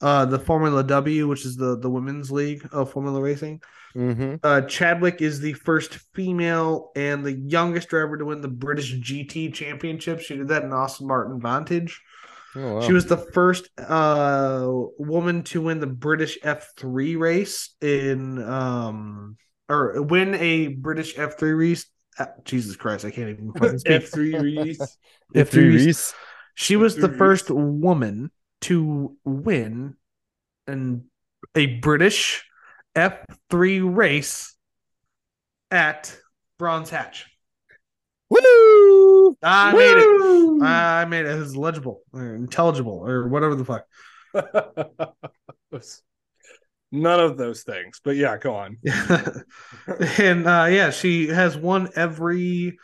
[0.00, 3.60] uh the Formula W, which is the the women's league of Formula Racing.
[3.94, 8.94] hmm Uh, Chadwick is the first female and the youngest driver to win the British
[8.94, 10.20] GT Championship.
[10.20, 12.00] She did that in Aston Martin Vantage.
[12.56, 12.80] Oh, wow.
[12.80, 14.66] She was the first uh,
[14.98, 19.36] woman to win the British F3 race in um
[19.68, 21.86] or win a British F3 race.
[22.18, 24.02] uh, Jesus Christ, I can't even fucking speak.
[24.02, 24.96] F3 Reese.
[25.34, 26.14] F3 race.
[26.54, 28.30] She was the F3 first woman
[28.62, 29.96] to win
[30.66, 31.04] an
[31.54, 32.44] a British
[32.96, 34.56] F3 race
[35.70, 36.16] at
[36.58, 37.26] Brands Hatch.
[38.28, 39.19] Woo!
[39.42, 40.20] I made it.
[40.20, 40.62] Woo!
[40.62, 41.30] I made it.
[41.30, 43.84] It was legible or intelligible or whatever the fuck.
[46.92, 48.78] None of those things, but yeah, go on.
[50.18, 52.78] and uh, yeah, she has won every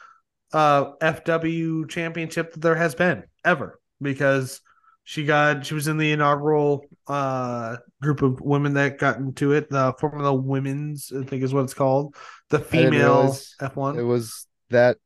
[0.52, 4.60] uh, FW championship that there has been ever because
[5.02, 9.70] she got she was in the inaugural uh, group of women that got into it.
[9.70, 12.14] The Formula Women's, I think, is what it's called.
[12.50, 13.98] The didn't female F one.
[13.98, 14.98] It was that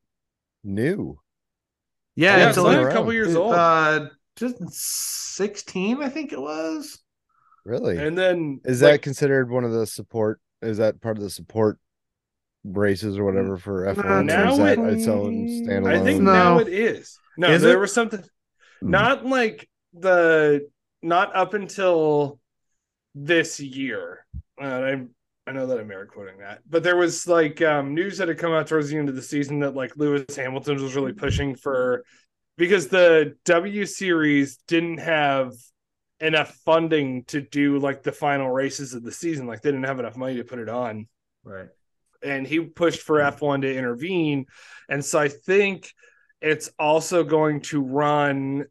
[0.63, 1.19] new.
[2.21, 3.53] Yeah, Yeah, it's it's a only li- a couple years old.
[3.55, 4.05] Uh,
[4.37, 6.99] just sixteen, I think it was.
[7.65, 7.97] Really?
[7.97, 10.39] and then Is that considered one of the support?
[10.61, 11.79] Is that part of the support
[12.63, 14.03] races or whatever for F1?
[14.05, 15.87] or now is that it- its own standalone?
[15.99, 16.33] I think No.
[16.33, 17.17] now it is.
[17.37, 17.79] No, Is there it?
[17.79, 18.23] was something
[18.81, 18.89] Hmm.
[18.91, 20.69] not like the
[21.01, 22.39] not up until
[23.15, 24.25] this year.
[24.61, 25.05] Uh, I
[25.51, 28.37] I know that I'm air quoting that, but there was like um, news that had
[28.37, 31.55] come out towards the end of the season that like Lewis Hamilton was really pushing
[31.55, 32.05] for
[32.57, 35.51] because the W series didn't have
[36.21, 39.45] enough funding to do like the final races of the season.
[39.45, 41.09] Like they didn't have enough money to put it on
[41.43, 41.67] Right.
[42.23, 44.45] and he pushed for F1 to intervene.
[44.87, 45.91] And so I think
[46.39, 48.67] it's also going to run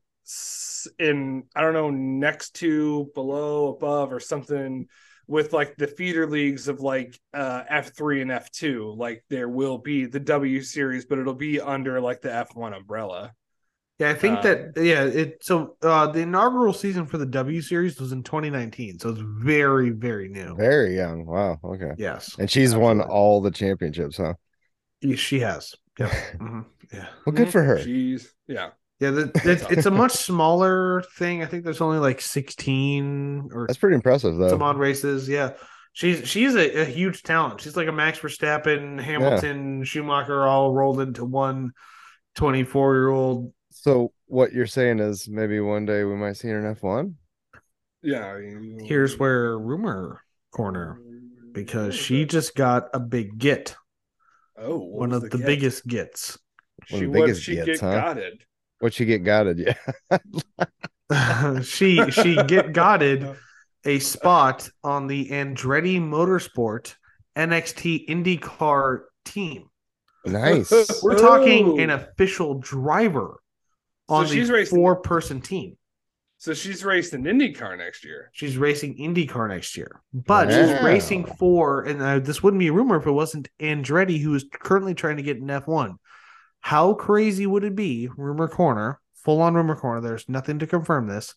[0.99, 4.89] in, I don't know, next to, below, above, or something
[5.31, 8.95] with like the feeder leagues of like uh, F3 and F2.
[8.99, 13.33] Like there will be the W series, but it'll be under like the F1 umbrella.
[14.01, 17.61] Yeah, I think Um, that yeah, it so uh the inaugural season for the W
[17.61, 20.57] series was in 2019, so it's very very new.
[20.57, 21.27] Very young.
[21.27, 21.61] Wow.
[21.63, 21.93] Okay.
[21.97, 22.35] Yes.
[22.39, 24.35] And she's won all the championships, huh?
[25.01, 25.75] Yeah, She has.
[25.99, 26.65] Mhm.
[26.93, 27.09] Yeah.
[27.25, 27.79] Well, good for her.
[27.79, 28.71] She's yeah.
[29.01, 31.43] Yeah, the, it's, it's a much smaller thing.
[31.43, 34.49] I think there's only like 16 or That's pretty impressive, though.
[34.51, 34.67] some though.
[34.67, 35.29] odd races.
[35.29, 35.53] Yeah.
[35.93, 37.61] She's she's a, a huge talent.
[37.61, 41.73] She's like a Max Verstappen, Hamilton, Schumacher all rolled into one
[42.37, 43.53] 24 year old.
[43.71, 47.15] So, what you're saying is maybe one day we might see her in F1?
[48.03, 48.37] Yeah.
[48.39, 50.23] you- Here's where rumor
[50.53, 51.01] corner
[51.53, 53.75] because she just got a big get,
[54.57, 55.47] oh what one was of the, get?
[55.47, 56.39] biggest gets.
[56.91, 57.95] One She of the biggest she gets, get huh?
[57.95, 58.45] gotted.
[58.81, 59.59] What she get gotted?
[59.59, 60.19] Yeah.
[61.63, 63.27] she she get gotted
[63.85, 66.95] a spot on the Andretti Motorsport
[67.37, 69.69] NXT IndyCar team.
[70.27, 70.71] nice.
[71.03, 73.41] We're talking an official driver
[74.09, 75.77] So on she's the racing- four person team.
[76.39, 78.31] So she's racing an IndyCar next year.
[78.33, 82.73] She's racing IndyCar next year, but she's racing for, and uh, this wouldn't be a
[82.73, 85.97] rumor if it wasn't Andretti, who is currently trying to get an F1.
[86.61, 90.01] How crazy would it be, rumor corner, full on rumor corner?
[90.01, 91.35] There's nothing to confirm this.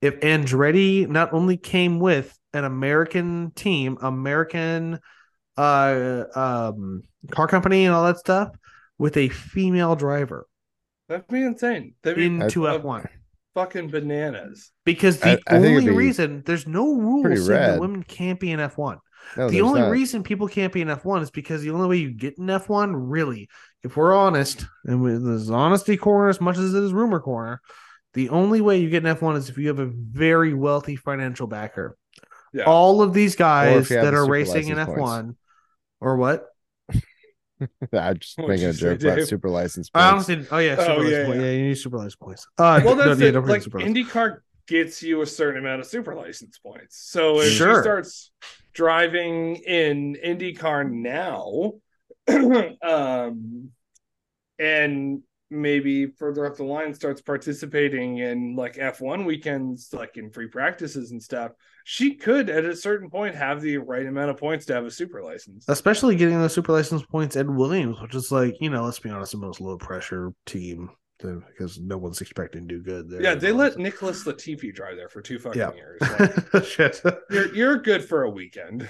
[0.00, 4.98] If Andretti not only came with an American team, American
[5.56, 8.50] uh um car company and all that stuff,
[8.98, 10.46] with a female driver
[11.08, 11.94] That'd be insane.
[12.02, 13.06] That'd be into uh, F1.
[13.54, 14.72] fucking bananas.
[14.84, 18.40] Because the I- I only be reason there's no rule pretty saying that women can't
[18.40, 18.98] be in F1.
[19.36, 19.90] No, the only not.
[19.90, 22.92] reason people can't be in F1 is because the only way you get in F1,
[22.94, 23.48] really,
[23.82, 27.20] if we're honest, and we, this is honesty corner as much as it is rumor
[27.20, 27.60] corner,
[28.14, 31.46] the only way you get in F1 is if you have a very wealthy financial
[31.46, 31.96] backer.
[32.52, 32.64] Yeah.
[32.64, 35.38] All of these guys that the are racing in F1, points.
[36.00, 36.46] or what?
[37.92, 39.26] I'm just What'd making you a say, joke about Dave?
[39.26, 39.90] super license.
[39.94, 41.42] I honestly, oh yeah, Oh, super yeah, license yeah.
[41.42, 42.46] yeah, you need super license points.
[42.58, 43.32] Uh, Well, no, that's yeah, it.
[43.32, 43.86] don't forget Like.
[43.86, 46.96] IndyCar gets you a certain amount of super license points.
[46.98, 47.76] So if Sure.
[47.76, 48.30] she starts
[48.72, 51.72] driving in IndyCar now,
[52.82, 53.70] um,
[54.58, 60.48] and maybe further up the line starts participating in like F1 weekends, like in free
[60.48, 61.52] practices and stuff,
[61.84, 64.90] she could at a certain point have the right amount of points to have a
[64.90, 65.64] super license.
[65.68, 69.08] especially getting the super license points at Williams, which is like, you know, let's be
[69.08, 70.90] honest, the most low pressure team
[71.20, 73.22] to, because no one's expecting to do good there.
[73.22, 75.72] Yeah, they let Nicholas Latifi drive there for two fucking Yeah.
[75.74, 76.00] years.
[76.52, 77.00] Like, shit.
[77.30, 78.88] you're you're good for a weekend.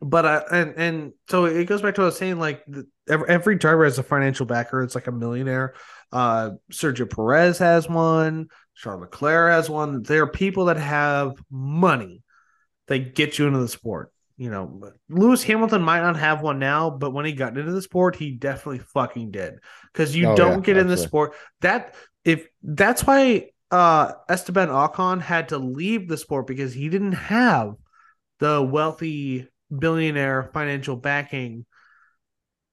[0.00, 2.38] But uh, and and so it goes back to what I was saying.
[2.38, 4.82] Like the, every, every driver has a financial backer.
[4.82, 5.74] It's like a millionaire.
[6.12, 8.48] Uh, Sergio Perez has one.
[8.74, 10.02] Charles Leclerc has one.
[10.02, 12.22] There are people that have money
[12.88, 14.12] that get you into the sport.
[14.36, 17.80] You know, Lewis Hamilton might not have one now, but when he got into the
[17.80, 19.60] sport, he definitely fucking did.
[19.92, 21.34] Because you Oh, don't get in the sport.
[21.62, 27.12] That if that's why uh Esteban Ocon had to leave the sport because he didn't
[27.12, 27.74] have
[28.38, 31.66] the wealthy billionaire financial backing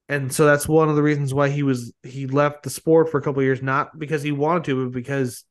[0.10, 3.18] and so that's one of the reasons why he was he left the sport for
[3.18, 5.44] a couple of years not because he wanted to but because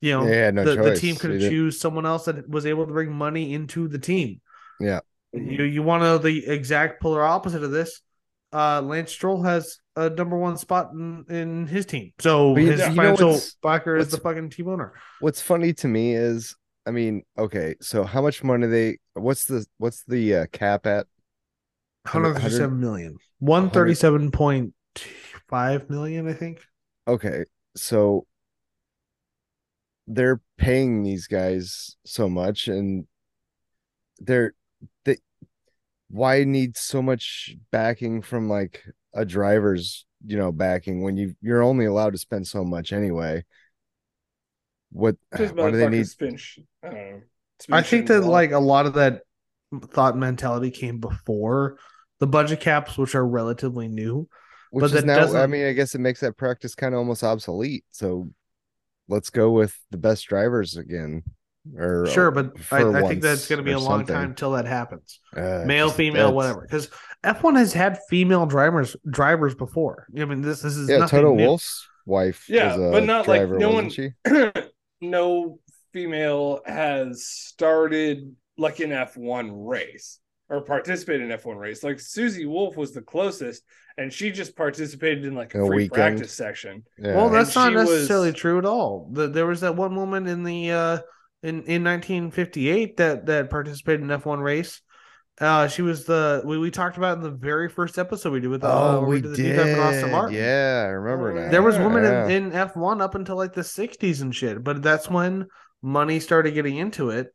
[0.00, 2.92] you know Yeah, no the, the team could choose someone else that was able to
[2.92, 4.40] bring money into the team
[4.80, 5.00] Yeah.
[5.32, 8.00] You you want to know the exact polar opposite of this
[8.52, 12.80] uh lance stroll has a number one spot in, in his team so But his
[12.80, 16.54] you know financial backer is the fucking team owner What's funny to me is,
[16.86, 18.98] I mean, okay, so how much money they?
[19.14, 21.06] What's the what's the uh, cap at?
[22.04, 26.60] 137 million 137.5 million i think
[27.08, 28.26] Okay, so
[30.06, 33.06] they're paying these guys so much, and
[34.18, 34.57] they're they.
[36.10, 38.82] Why need so much backing from like
[39.14, 43.44] a driver's, you know, backing when you you're only allowed to spend so much anyway?
[44.90, 45.16] What?
[45.36, 46.06] Just Why do they need?
[46.08, 46.36] spin?
[46.36, 47.20] sh- I don't know.
[47.70, 48.30] I think that wall.
[48.30, 49.22] like a lot of that
[49.90, 51.78] thought mentality came before
[52.20, 54.28] the budget caps, which are relatively new.
[54.70, 56.74] Which But is that now, I doesn't- i mean, I guess it makes that practice
[56.74, 57.84] kind of almost obsolete.
[57.90, 58.30] So
[59.08, 61.22] let's go with the best drivers again.
[61.76, 64.14] Or Sure, but I, I think that's going to be a long something.
[64.14, 65.20] time till that happens.
[65.36, 66.62] uh, Male, female, whatever.
[66.62, 66.88] Because
[67.24, 70.06] F1 has had female drivers drivers before.
[70.18, 71.44] I mean, this this is Yeah, Toto new.
[71.44, 72.46] Wolff's wife.
[72.48, 74.62] Yeah, was a but not like no wasn't one- she?
[75.00, 75.58] no
[75.92, 81.82] female has started like an F1 race or participated in F1 race.
[81.84, 83.62] Like Susie Wolff was the closest,
[83.98, 85.92] and she just participated in like a, A free weekend.
[85.92, 86.84] practice section.
[86.98, 87.16] Yeah.
[87.16, 89.08] Well, that's And not she was- necessarily true at all.
[89.12, 90.98] The, there was that one woman in the uh,
[91.42, 94.80] in in 1958 that that participated in F1 race.
[95.40, 98.48] Uh, she was the we, we talked about in the very first episode we did
[98.48, 99.42] with uh, oh, where we did the did.
[99.50, 100.36] deep dive on Aston Martin.
[100.36, 101.50] Yeah, I remember that.
[101.52, 102.26] There was women Yeah.
[102.26, 105.46] in, in F1 up until like the 60s and shit, but that's when
[105.80, 107.32] money started getting into it.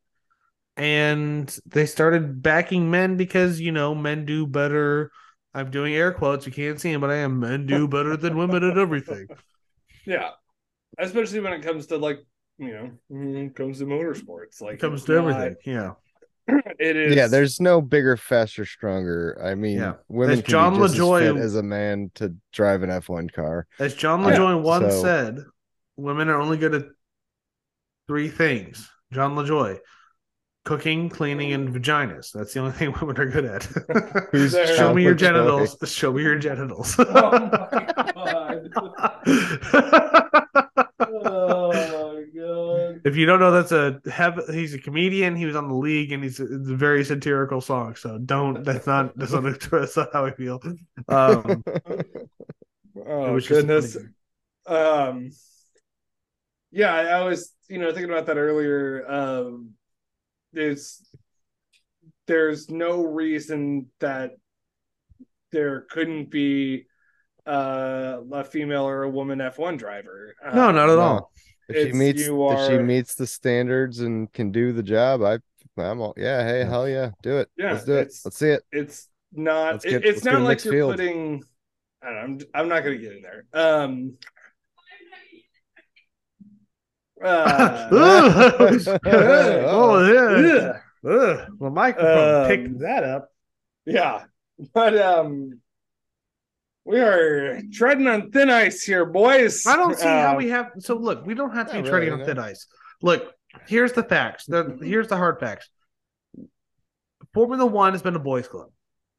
[0.76, 5.12] And they started backing men because, you know, men do better
[5.54, 6.46] I'm doing air quotes.
[6.46, 9.28] You can't see them, but I am men do better than women at everything.
[10.06, 10.32] Yeah,
[10.98, 12.20] especially when it comes to like
[12.58, 14.62] you know mm, comes to motorsports.
[14.62, 15.56] Like It comes to not- everything.
[15.66, 15.92] Yeah.
[16.80, 17.16] It is.
[17.16, 19.40] Yeah, there's no bigger, faster, stronger.
[19.42, 19.94] I mean, Yeah.
[20.10, 22.90] women As can Jon be just Lajoie- as fit as a man to drive an
[22.90, 23.66] F1 car.
[23.80, 25.40] As Jon Yeah, Lajoie once so- said,
[25.96, 26.84] women are only good at
[28.08, 28.90] three things.
[29.14, 29.80] Jon Lajoie.
[30.66, 32.32] Cooking, cleaning, and vaginas.
[32.34, 33.64] That's the only thing women are good at.
[34.32, 34.76] Who's There.
[34.76, 35.20] Show me your Lajoie?
[35.20, 35.78] genitals.
[35.86, 36.96] Show me your genitals.
[37.00, 37.50] Oh my
[38.14, 38.70] god.
[38.74, 39.20] god.
[43.04, 44.40] If you don't know, that's a have.
[44.50, 45.36] He's a comedian.
[45.36, 47.96] He was on the league, and he's it's a very satirical song.
[47.96, 48.64] So don't.
[48.64, 49.18] That's not.
[49.18, 50.62] That's not, that's not how I feel.
[51.10, 51.64] Um,
[53.06, 53.98] Oh goodness.
[54.68, 55.32] Um.
[56.72, 59.06] Yeah, I, I was you know thinking about that earlier.
[59.10, 59.72] Um,
[60.54, 61.04] there's
[62.28, 64.32] there's no reason that
[65.52, 66.86] there couldn't be
[67.48, 70.36] uh, a female or a woman F1 driver.
[70.52, 71.00] no, Um, not at no.
[71.00, 71.32] all.
[71.70, 75.40] If she meets you if she meets the standards and can do the job, I
[75.78, 77.50] I'm all yeah, hey, hell yeah, do it.
[77.58, 78.14] Yeah, Let's do it.
[78.26, 78.64] Let's see it.
[78.72, 80.92] it's not Let's it- it's not like you're field.
[80.98, 81.44] putting
[82.02, 82.22] I don't know,
[82.54, 84.14] I'm, I'm not gonna get in there um
[87.24, 89.00] uh, Ugh.
[89.06, 90.74] oh yeah.
[90.74, 90.76] ugh.
[91.06, 91.48] Ugh.
[91.58, 93.30] Well, microphone Um, picked that up.
[93.86, 94.26] yeah
[94.74, 95.60] but um
[96.86, 100.72] we are treading on thin ice here boys I don't see how Um, we have.
[100.80, 102.68] So look, we don't have to Not be treading really, on thin ice.
[103.02, 103.32] Look,
[103.68, 104.46] here's the facts.
[104.46, 105.70] The, here's the hard facts.
[107.34, 108.70] Formula One has been a boys' club.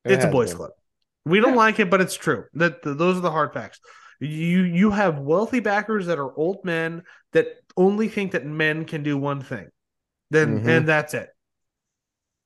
[0.05, 0.59] It it's a boys' been.
[0.59, 0.71] club.
[1.25, 1.57] We don't Yeah.
[1.59, 2.45] like it, but it's true.
[2.55, 3.81] That those are the hard facts.
[4.21, 7.03] You you have wealthy backers that are old men
[7.33, 7.47] that
[7.77, 9.69] only think that men can do one thing,
[10.31, 10.69] then Mhm.
[10.69, 11.31] and that's it.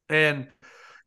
[0.09, 0.49] And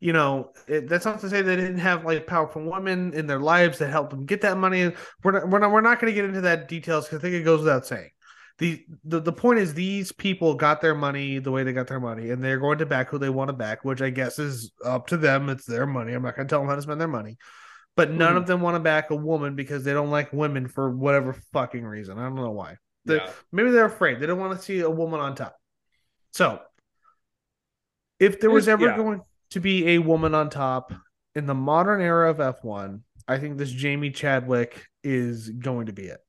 [0.02, 3.40] you know it, that's not to say they didn't have like powerful women in their
[3.40, 4.92] lives that helped them get that money.
[5.24, 7.36] We're not we're not, we're not going to get into that details because I think
[7.36, 8.10] it goes without saying.
[8.58, 12.00] The, the the point is these people got their money the way they got their
[12.00, 14.72] money and they're going to back who they want to back which i guess is
[14.86, 17.02] up to them it's their money i'm not going to tell them how to spend
[17.02, 17.38] their money
[17.96, 18.38] but none mm-hmm.
[18.38, 21.84] of them want to back a woman because they don't like women for whatever fucking
[21.84, 22.76] reason i don't know why
[23.06, 23.32] They- yeah.
[23.52, 25.56] maybe they're afraid they don't want to see a woman on top
[26.34, 26.60] so
[28.20, 28.98] if there was ever yeah.
[28.98, 29.22] going
[29.52, 30.92] to be a woman on top
[31.36, 36.04] in the modern era of f1 i think this jamie chadwick is going to be
[36.04, 36.20] it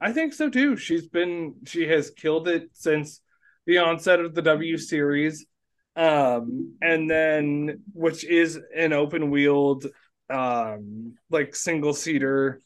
[0.00, 0.76] I think so too.
[0.76, 3.20] She's been she has killed it since
[3.66, 5.46] the onset of the W series.
[5.94, 9.86] Um and then which is an open wheeled
[10.28, 12.60] um like single seater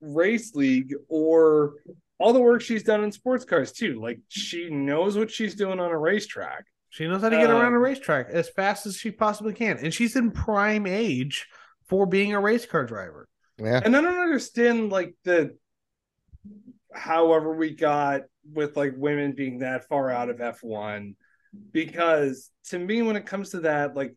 [0.00, 1.74] race league or
[2.18, 4.00] all the work she's done in sports cars too.
[4.00, 6.66] Like she knows what she's doing on a racetrack.
[6.94, 9.78] She knows how to get around a Um, racetrack as fast as she possibly can.
[9.78, 11.48] And she's in prime age
[11.88, 13.26] for being a race car driver.
[13.58, 13.80] Yeah.
[13.84, 15.56] And I don't understand like the
[16.94, 21.16] however we got with like women being that far out of F1
[21.72, 24.14] because to me when it comes to that like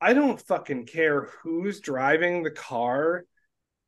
[0.00, 3.26] I don't fucking care who's driving the car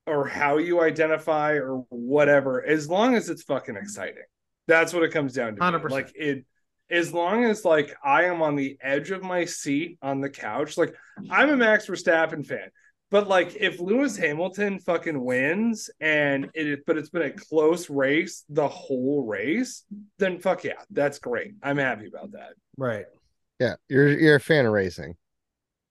[0.06, 4.22] or how you identify or whatever as long as it's fucking exciting.
[4.68, 5.60] That's what it comes down to.
[5.60, 5.90] 100%.
[5.90, 6.44] Like it
[6.90, 10.76] as long as like I am on the edge of my seat on the couch
[10.76, 10.94] like
[11.30, 12.70] I'm a Max Verstappen fan.
[13.10, 17.90] But like if Lewis Hamilton fucking wins and it is but it's been a close
[17.90, 19.84] race the whole race,
[20.18, 21.54] then fuck yeah, that's great.
[21.62, 22.50] I'm happy about that.
[22.76, 23.06] Right.
[23.58, 23.74] Yeah.
[23.88, 25.16] You're you're a fan of racing.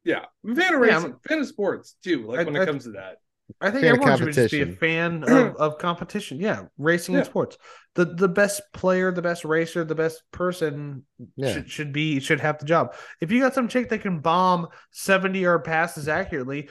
[0.05, 0.25] Yeah.
[0.45, 2.65] I'm a fan of Yeah, racing, fan of sports too, like I- when I- it
[2.65, 3.17] comes to that.
[3.61, 6.39] I think Fan everyone should just be a fan of, of competition.
[6.39, 6.65] Yeah.
[6.77, 7.57] Racing and sports.
[7.95, 11.53] The the best player, the best racer, the best person Yeah.
[11.53, 12.93] should, should be should have the job.
[13.21, 16.69] If you got some chick that can bomb 70 yard passes accurately,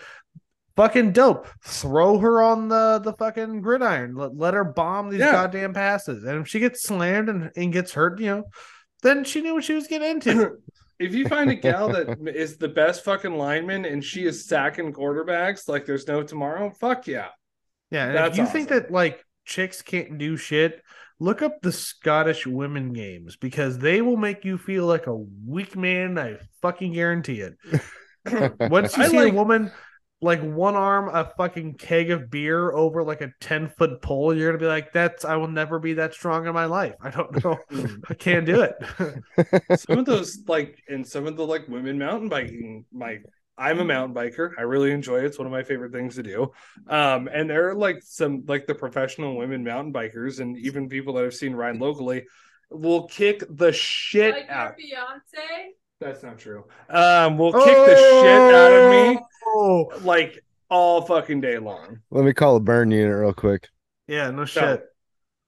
[0.76, 1.48] fucking dope.
[1.64, 4.14] Throw her on the the fucking gridiron.
[4.14, 5.32] Let, let her bomb these Yeah.
[5.32, 6.24] goddamn passes.
[6.24, 8.44] And if she gets slammed and, and gets hurt, you know,
[9.02, 10.56] then she knew what she was getting into.
[10.98, 14.92] if you find a gal that is the best fucking lineman and she is sacking
[14.92, 17.28] quarterbacks like there's no tomorrow, fuck yeah.
[17.90, 20.82] Yeah, and That's if you think that like chicks can't do shit,
[21.18, 25.76] look up the Scottish women games because they will make you feel like a weak
[25.76, 26.18] man.
[26.18, 27.56] I fucking guarantee it.
[28.70, 29.70] Once you I see like- a woman
[30.20, 34.50] like one arm a fucking keg of beer over like a 10 foot pole, you're
[34.50, 36.94] gonna be like, That's I will never be that strong in my life.
[37.00, 37.58] I don't know.
[38.08, 39.78] I can't do it.
[39.78, 43.24] some of those like and some of the like women mountain biking like
[43.56, 46.22] i'm a mountain biker i really enjoy it it's one of my favorite things to
[46.22, 46.50] do
[46.88, 51.14] um and there are like some like the professional women mountain bikers and even people
[51.14, 52.24] that i've seen ride locally
[52.70, 55.72] will kick the shit like out your fiance.
[56.00, 59.20] That's not true um will kick the shit out of me
[59.50, 62.00] Oh, like all fucking day long.
[62.10, 63.68] Let me call a burn unit real quick.
[64.06, 64.84] Yeah, no shit.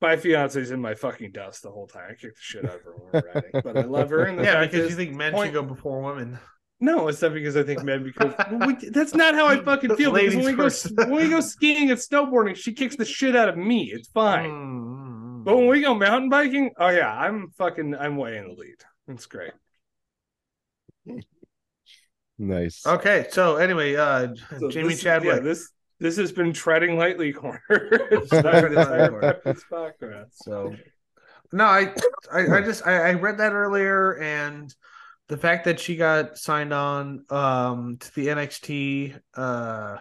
[0.00, 2.04] My fiance's in my fucking dust the whole time.
[2.10, 4.24] I kick the shit out of her when we're riding, but I love her.
[4.24, 6.38] And Yeah, because you think men point- should go before women.
[6.80, 9.96] No, it's not because I think men because well, we, that's not how I fucking
[9.96, 10.12] feel.
[10.12, 10.70] Because when we go
[11.10, 13.92] when we go skiing and snowboarding, she kicks the shit out of me.
[13.92, 14.48] It's fine.
[14.48, 15.44] Mm.
[15.44, 18.76] But when we go mountain biking, oh yeah, I'm fucking I'm way in the lead.
[19.08, 19.52] It's great.
[22.38, 22.86] Nice.
[22.86, 24.28] Okay, so anyway, uh
[24.58, 25.36] So Jamie this- Chadwick.
[25.36, 27.62] Yeah, this this has been treading lightly corner.
[27.68, 29.40] Treading lightly corner.
[29.44, 29.64] This.
[30.32, 30.74] So
[31.52, 31.92] no, I,
[32.32, 34.74] I, I just I, I read that earlier, and
[35.28, 39.98] the fact that she got signed on um to the NXT uh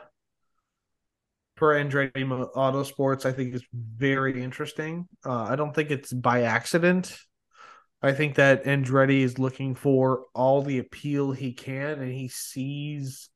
[1.57, 5.09] for Andretti Mo- Autosports, I think is very interesting.
[5.25, 7.17] Uh, I don't think it's by accident.
[8.01, 13.29] I think that Andretti is looking for all the appeal he can, and he sees,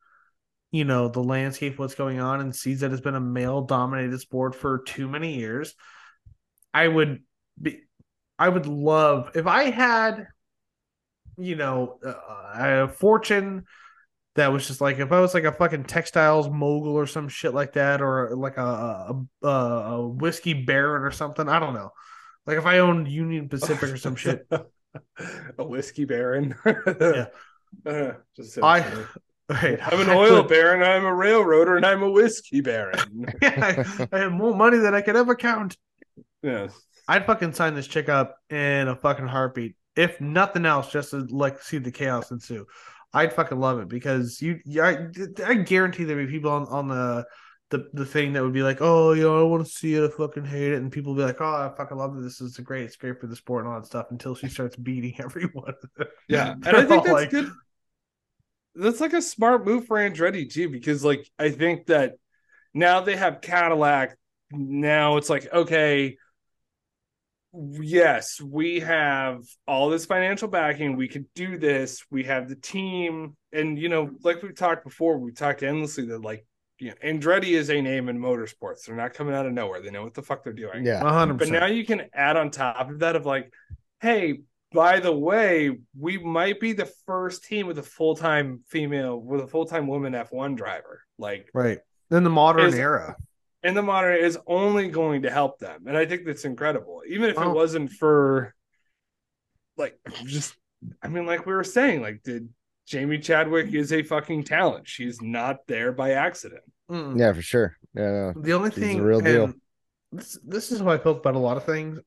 [0.71, 4.55] you know, the landscape, what's going on, and sees that it's been a male-dominated sport
[4.55, 5.75] for too many years.
[6.73, 7.23] I would
[7.61, 7.81] be,
[8.39, 10.27] I would love if I had,
[11.37, 12.13] you know, uh,
[12.55, 13.65] a fortune
[14.35, 17.53] that was just like if I was like a fucking textiles mogul or some shit
[17.53, 21.47] like that, or like a a, a, a whiskey baron or something.
[21.49, 21.91] I don't know.
[22.45, 24.47] Like if I owned Union Pacific or some shit.
[25.57, 26.55] a whiskey baron.
[26.65, 27.25] Yeah.
[27.85, 29.05] Uh, just I- silly.
[29.49, 30.81] Right, I'm an oil could- baron.
[30.81, 33.25] I'm a railroader, and I'm a whiskey baron.
[33.41, 35.75] I, I have more money than I could ever count.
[36.41, 36.69] yeah.
[37.09, 39.75] I'd fucking sign this chick up in a fucking heartbeat.
[39.97, 42.65] If nothing else, just to like see the chaos ensue.
[43.11, 45.07] I'd fucking love it because you, yeah, I,
[45.45, 47.25] I guarantee there'd be people on, on the,
[47.69, 50.03] the the thing that would be like, oh, you know, I want to see it,
[50.03, 52.21] I fucking hate it, and people be like, oh, I fucking love it.
[52.21, 52.83] This is great.
[52.83, 54.07] It's great for the sport and all that stuff.
[54.11, 55.73] Until she starts beating everyone.
[56.27, 57.51] Yeah, and I think that's like- good.
[58.75, 62.13] That's like a smart move for Andretti too, because like I think that
[62.73, 64.17] now they have Cadillac.
[64.51, 66.17] Now it's like okay,
[67.53, 70.95] yes, we have all this financial backing.
[70.95, 72.03] We could do this.
[72.09, 76.21] We have the team, and you know, like we've talked before, we've talked endlessly that
[76.21, 76.45] like
[76.83, 78.85] you know, Andretti is a name in motorsports.
[78.85, 79.81] They're not coming out of nowhere.
[79.81, 80.85] They know what the fuck they're doing.
[80.85, 80.99] Yeah.
[80.99, 83.53] hundred But now you can add on top of that of like,
[84.01, 84.41] hey,
[84.73, 89.39] by the way, we might be the first team with a full time female with
[89.41, 91.01] a full time woman F1 driver.
[91.17, 91.79] Like right
[92.11, 93.15] in the modern Is- era.
[93.63, 95.85] in the modern era is only going to help them.
[95.87, 97.01] And I think that's incredible.
[97.07, 97.49] Even if Oh.
[97.49, 98.53] it wasn't for
[99.77, 100.55] like just
[101.01, 102.49] I mean, like we were saying, like did
[102.85, 104.89] Jamie Chadwick is a fucking talent.
[104.89, 106.63] She's not there by accident.
[106.89, 107.19] Mm.
[107.19, 107.77] Yeah, for sure.
[107.93, 108.33] Yeah.
[108.35, 109.53] The only thing, real deal.
[110.11, 111.99] This this is how I felt about a lot of things.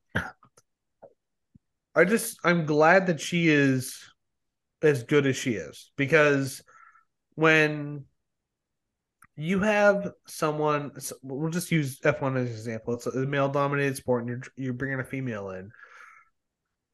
[1.95, 3.99] I just I'm glad that she is
[4.81, 6.61] as good as she is because
[7.35, 8.05] when
[9.35, 12.95] you have someone, so we'll just use F1 as an example.
[12.95, 15.71] It's a male dominated sport, and you're you're bringing a female in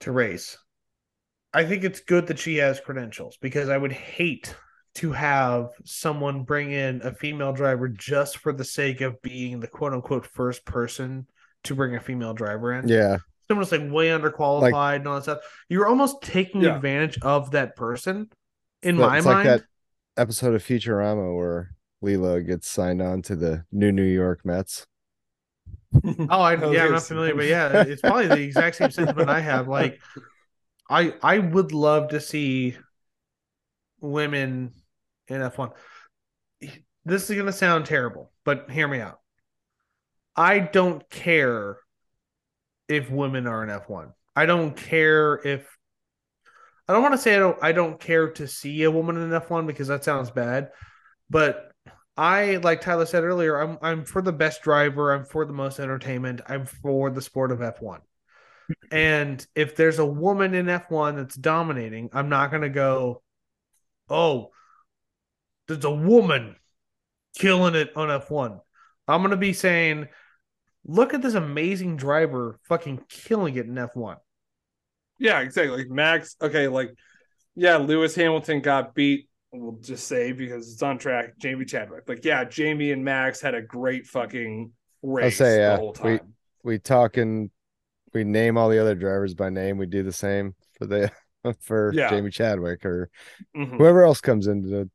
[0.01, 0.57] to race.
[1.53, 4.55] I think it's good that she has credentials because I would hate
[4.95, 9.67] to have someone bring in a female driver just for the sake of being the
[9.67, 11.27] quote unquote first person
[11.63, 12.87] to bring a female driver in.
[12.87, 13.17] Yeah.
[13.47, 15.39] Someone's like way underqualified and all that stuff.
[15.69, 16.75] You're almost taking Yeah.
[16.75, 18.29] advantage of that person.
[18.81, 19.67] In But my it's mind, like that
[20.17, 24.85] episode of Futurama where Leela gets signed on to the new New York Mets.
[26.29, 29.39] Oh, I, yeah, I'm not familiar, but yeah, it's probably the exact same sentiment I
[29.39, 29.67] have.
[29.67, 29.99] Like,
[30.89, 32.77] I I would love to see
[34.01, 34.73] women
[35.33, 35.71] in F1.
[37.05, 39.19] This is gonna sound terrible, but hear me out.
[40.35, 41.77] I don't care
[42.87, 44.13] if women are in F1.
[44.35, 45.67] I don't care if
[46.87, 49.29] I don't want to say I don't I don't care to see a woman in
[49.29, 50.69] F1 because that sounds bad,
[51.29, 51.71] but
[52.17, 55.79] I like Tyler said earlier, I'm I'm for the best driver, I'm for the most
[55.79, 57.99] entertainment, I'm for the sport of F1.
[58.91, 63.21] And if there's a woman in F1 that's dominating, I'm not going to go,
[64.09, 64.51] "Oh,
[65.73, 66.55] there's a woman
[67.37, 68.59] killing it on F1."
[69.07, 70.07] I'm going to be saying,
[70.85, 74.17] "Look at this amazing driver fucking killing it in F1."
[75.19, 75.77] Yeah, exactly.
[75.77, 76.93] Like Max, okay, like
[77.55, 79.29] yeah, Lewis Hamilton got beat.
[79.51, 81.37] We'll just say because it's on track.
[81.39, 84.71] Jamie Chadwick, like yeah, Jamie and Max had a great fucking
[85.03, 86.33] race I say, the yeah, whole we- time.
[86.63, 87.51] We talk and
[88.13, 89.77] we name all the other drivers by name.
[89.77, 91.11] We do the same for the
[91.59, 92.09] for Yeah.
[92.09, 93.09] Jamie Chadwick or
[93.55, 93.77] Mhm.
[93.77, 94.89] whoever else comes into the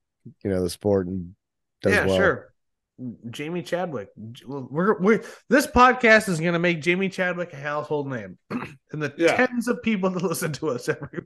[0.45, 1.35] you know the sport and
[1.83, 2.17] does yeah, well.
[2.17, 2.55] sure.
[3.31, 4.09] Jamie Chadwick.
[4.45, 9.15] We're, we're this podcast is going to make Jamie Chadwick a household name, and the
[9.17, 9.37] Yeah.
[9.37, 11.21] tens of people that listen to us every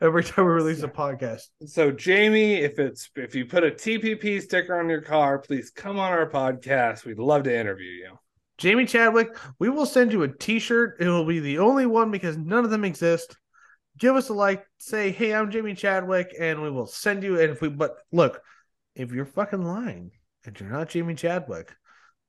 [0.00, 1.42] every time we release a podcast.
[1.66, 5.98] So Jamie, if it's if you put a TPP sticker on your car, please come
[5.98, 7.04] on our podcast.
[7.04, 8.18] We'd love to interview you.
[8.56, 10.96] Jamie Chadwick, we will send you a T-shirt.
[10.98, 13.36] It will be the only one because none of them exist.
[13.98, 14.64] Give us a like.
[14.78, 17.40] Say, "Hey, I'm Jamie Chadwick," and we will send you.
[17.40, 18.40] And if we, but look,
[18.94, 20.12] if you're fucking lying
[20.44, 21.74] and you're not Jamie Chadwick,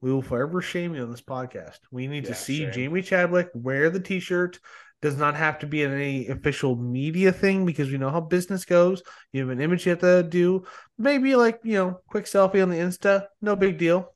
[0.02, 1.80] we will forever shame you on this podcast.
[1.92, 2.72] We need Yeah, to see shame.
[2.72, 4.60] Jamie Chadwick wear the T-shirt.
[5.02, 8.66] Does not have to be in any official media thing because we know how business
[8.66, 9.02] goes.
[9.32, 10.66] You have an image you have to do.
[10.98, 13.28] Maybe like you know, quick selfie on the Insta.
[13.42, 14.14] No big deal.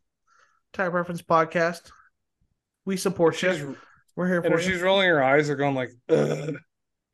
[0.74, 1.90] Tire Preference Podcast.
[2.84, 3.78] We support She's you.
[4.18, 4.74] We're here and for if you.
[4.74, 6.58] she's rolling her eyes, they're going like, Ugh,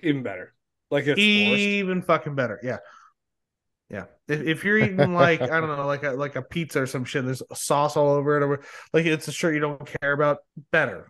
[0.01, 0.53] even better.
[0.91, 1.59] Like it's forced.
[1.61, 2.59] Even fucking better.
[2.63, 2.77] Yeah.
[3.89, 4.05] Yeah.
[4.27, 7.05] If, if you're eating like I don't know, like a like a pizza or some
[7.05, 8.61] shit, there's sauce all over it, or
[8.93, 10.37] like it's a shirt you don't care about,
[10.71, 11.07] better.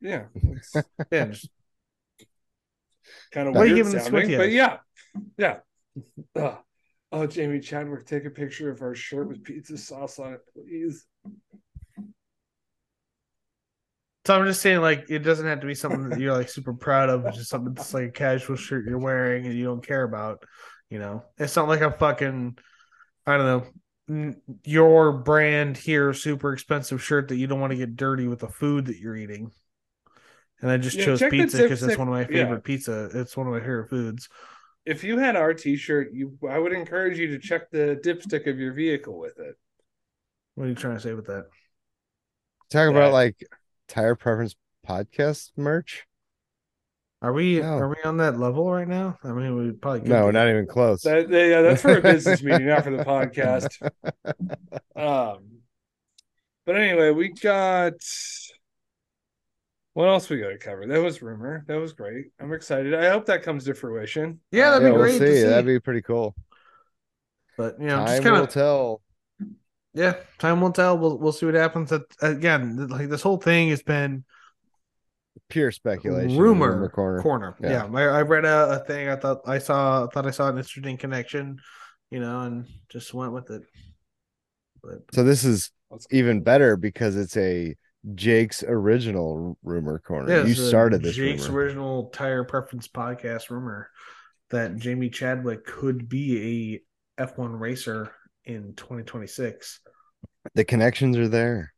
[0.00, 0.24] Yeah,
[1.10, 1.26] Yeah.
[1.26, 1.48] just-
[3.32, 4.78] kind of What weird sounding, but yeah,
[5.36, 5.58] yeah.
[6.36, 6.58] Ugh.
[7.12, 11.06] Oh, Jamie Chadwick, take a picture of our shirt with pizza sauce on it, please.
[14.26, 16.72] So I'm just saying, like, it doesn't have to be something that you're like super
[16.72, 17.26] proud of.
[17.26, 20.42] It's just something that's like a casual shirt you're wearing and you don't care about.
[20.90, 22.56] You know, it's not like a fucking,
[23.26, 23.46] I don't
[24.08, 28.40] know, your brand here super expensive shirt that you don't want to get dirty with
[28.40, 29.50] the food that you're eating.
[30.60, 32.30] And I just Yeah, chose pizza because it's one of my yeah.
[32.32, 33.10] favorite pizza.
[33.12, 34.28] It's one of my favorite foods.
[34.86, 38.58] If you had our T-shirt, you, I would encourage you to check the dipstick of
[38.58, 39.56] your vehicle with it.
[40.54, 41.46] What are you trying to say with that?
[42.70, 42.90] Talk Yeah.
[42.90, 43.36] about like
[43.88, 44.54] tire preference
[44.86, 46.06] podcast merch.
[47.22, 47.78] Are we No.
[47.78, 49.18] are we on that level right now?
[49.24, 50.32] I mean, we probably could No, be.
[50.32, 51.02] not even close.
[51.02, 53.68] That, yeah, that's for a business meeting, not for the podcast.
[54.96, 55.58] Um,
[56.64, 57.94] but anyway, we got.
[59.94, 60.86] What else we got to cover?
[60.86, 61.64] That was rumor.
[61.68, 62.26] That was great.
[62.40, 62.94] I'm excited.
[62.94, 64.40] I hope that comes to fruition.
[64.50, 65.40] Yeah, that'd yeah, be we'll great to see.
[65.42, 65.46] see.
[65.46, 66.34] That'd be pretty cool.
[67.56, 69.02] But you know, Time just kind will of tell.
[69.94, 70.98] Yeah, time will tell.
[70.98, 71.92] We'll we'll see what happens.
[71.92, 74.24] At, again, like this whole thing has been
[75.48, 76.36] Pure speculation.
[76.38, 77.22] rumor, rumor corner.
[77.22, 77.56] corner.
[77.60, 77.88] Yeah.
[77.90, 79.08] Yeah, I, I read a, a thing.
[79.08, 80.04] I thought I saw.
[80.04, 81.58] I thought I saw an interesting connection.
[82.10, 83.62] You know, and just went with it.
[84.82, 85.70] But So this is
[86.10, 87.74] even better because it's a
[88.14, 90.28] Jake's original rumor corner.
[90.30, 91.58] yeah, you started this Jake's rumor.
[91.60, 93.90] original tire preference podcast rumor
[94.50, 96.82] that Jamie Chadwick could be
[97.18, 98.12] a F1 racer
[98.44, 99.80] in 2026.
[100.54, 101.72] The connections are there.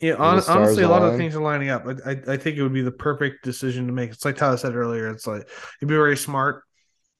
[0.00, 1.86] Yeah, honestly, a lot of things are lining up.
[1.86, 4.10] I, I I think it would be the perfect decision to make.
[4.10, 5.08] It's like Tyler said earlier.
[5.08, 6.62] It's like it'd be very smart,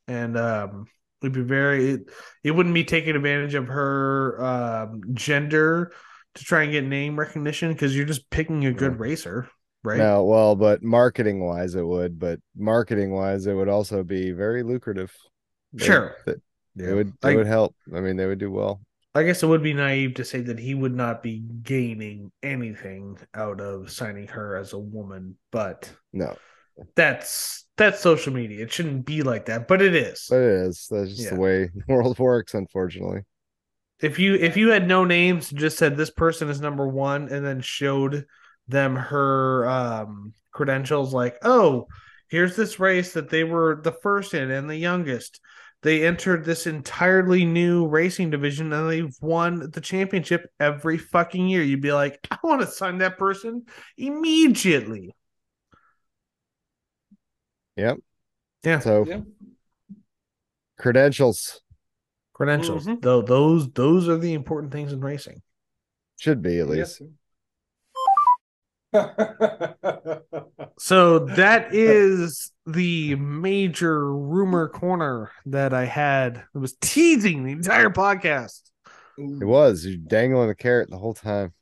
[0.08, 0.86] and um,
[1.22, 1.90] it'd be very.
[1.90, 2.00] It,
[2.42, 5.92] it wouldn't be taking advantage of her um, gender
[6.36, 8.98] to try and get name recognition because you're just picking a good Yeah.
[8.98, 9.48] racer,
[9.82, 9.98] right?
[9.98, 12.18] No, well, but marketing wise, it would.
[12.18, 15.14] But marketing wise, it would also be very lucrative.
[15.76, 16.16] Sure.
[16.76, 16.90] Yeah.
[16.90, 17.08] It would.
[17.08, 17.74] It I, would help.
[17.94, 18.80] I mean, they would do well.
[19.14, 23.18] I guess it would be naive to say that he would not be gaining anything
[23.34, 26.36] out of signing her as a woman, but No,
[26.94, 28.62] that's that's social media.
[28.64, 30.26] It shouldn't be like that, but it is.
[30.28, 30.86] but it is.
[30.90, 31.30] That's just Yeah.
[31.30, 33.22] the way the world works, unfortunately.
[34.00, 37.44] if you if you had no names, just said this person is number one, and
[37.44, 38.26] then showed
[38.68, 41.86] them her um credentials, like, oh,
[42.28, 45.40] here's this race that they were the first in and the youngest.
[45.82, 51.62] They entered this entirely new racing division and they've won the championship every fucking year.
[51.62, 53.64] You'd be like, I want to sign that person
[53.96, 55.14] immediately.
[57.76, 57.98] Yep.
[58.62, 58.78] Yeah.
[58.80, 59.20] So Yeah.
[60.78, 61.62] credentials
[62.34, 62.86] Credentials.
[62.86, 63.02] Mhm.
[63.02, 65.42] Though those those are the important things in racing.
[66.18, 67.02] should be at least.
[70.78, 76.42] So that is the major rumor corner that I had.
[76.54, 78.62] It was teasing the entire podcast.
[79.18, 81.52] It was you dangling the carrot the whole time.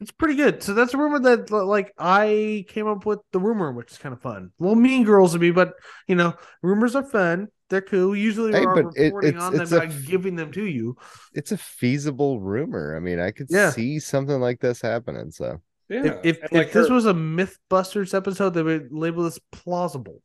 [0.00, 0.62] It's pretty good.
[0.62, 4.12] So that's a rumor that like I came up with the rumor, which is kind
[4.12, 4.52] of fun.
[4.60, 5.72] Well, mean girls to me, but
[6.06, 7.48] you know, rumors are fun.
[7.70, 8.14] They're cool.
[8.14, 10.64] Usually Hey, we're but it- reporting it's- on them it's a by giving them to
[10.64, 10.96] you.
[11.34, 12.96] It's a feasible rumor.
[12.96, 13.70] I mean, I could Yeah.
[13.70, 15.32] see something like this happening.
[15.32, 16.20] So yeah.
[16.22, 20.22] If if, like, if this was a Mythbusters episode, they would label this plausible.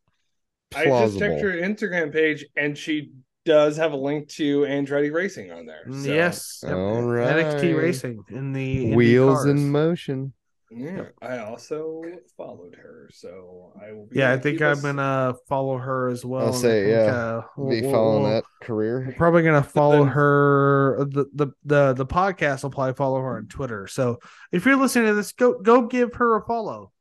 [0.75, 3.11] I just checked her Instagram page, and she
[3.45, 5.85] does have a link to Andretti Racing on there.
[5.89, 6.63] So, yes.
[6.65, 7.83] All NXT right.
[7.83, 9.49] Racing in the in the wheels cars.
[9.49, 10.33] in motion.
[10.75, 12.01] Yeah, I also
[12.37, 14.07] followed her, so I will.
[14.07, 16.47] Be Yeah, I think I'm gonna follow her as well.
[16.47, 19.15] I'll say, think, yeah, uh, Be we'll- following we'll- that We're career.
[19.17, 21.05] probably gonna follow then- her.
[21.09, 23.87] The, the the the podcast will probably follow her on Twitter.
[23.87, 24.19] So
[24.51, 26.91] if you're listening to this, go go give her a follow.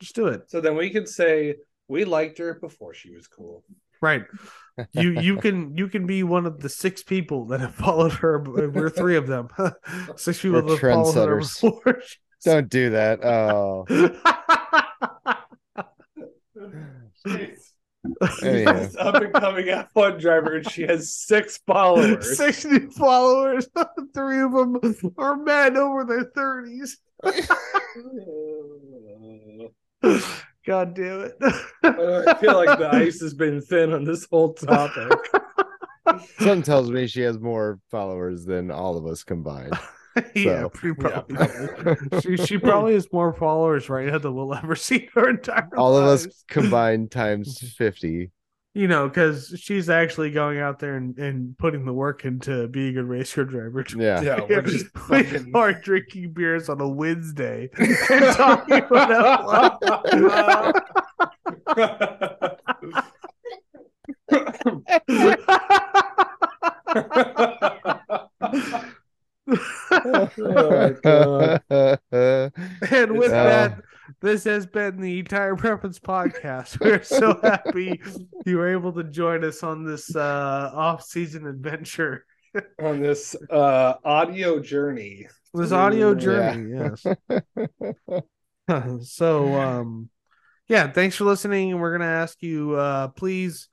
[0.00, 0.50] Just do it.
[0.50, 1.56] So then we can say
[1.88, 3.64] we liked her before she was cool.
[4.00, 4.24] Right.
[4.92, 8.40] You you can you can be one of the six people that have followed her.
[8.42, 9.46] We're three of them.
[10.16, 12.00] six people We're that have followed her before.
[12.04, 13.24] she- Don't do that.
[13.24, 13.86] Oh,
[17.26, 17.72] She's
[18.42, 18.72] Anyhow.
[18.72, 22.36] this up and coming F1 driver, and she has six followers.
[22.36, 23.68] Six new followers.
[24.14, 24.80] Three of them
[25.18, 26.98] are men over their thirties.
[30.66, 31.36] God damn it.
[31.84, 35.16] Oh, I feel like the ice has been thin on this whole topic.
[36.38, 39.78] something tells me she has more followers than all of us combined.
[40.34, 41.94] yeah, So, pretty yeah.
[42.20, 45.96] she, she probably has more followers right now than we'll ever see her entire All
[45.96, 48.30] of us combined times 50.
[48.74, 52.96] You know, because she's actually going out there and, and putting the work into being
[52.96, 53.84] a race car driver.
[53.94, 54.22] Yeah.
[54.22, 59.82] Yeah, we're just we fucking- are drinking beers on a Wednesday and talking about
[69.90, 71.62] Oh, God.
[72.90, 73.80] And with Uh, that,
[74.20, 76.80] this has been the entire Preference Podcast.
[76.80, 78.00] We're so happy
[78.46, 82.24] you were able to join us on this uh, off-season adventure,
[82.80, 85.28] on this uh, audio journey.
[85.54, 86.14] this audio Yeah.
[86.18, 86.92] journey.
[88.68, 89.08] Yes.
[89.08, 90.08] so, um,
[90.68, 91.72] yeah, thanks for listening.
[91.72, 93.68] And we're gonna ask you, uh, please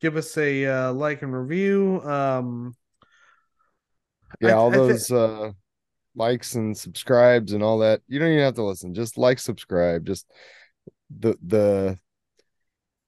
[0.00, 2.00] give us a uh, like and review.
[2.02, 2.74] Um,
[4.40, 5.50] yeah, I- all I thi- those uh
[6.16, 8.02] likes and subscribes and all that.
[8.08, 8.94] You don't even have to listen.
[8.94, 10.04] Just like, subscribe.
[10.06, 10.26] Just
[11.18, 11.98] the the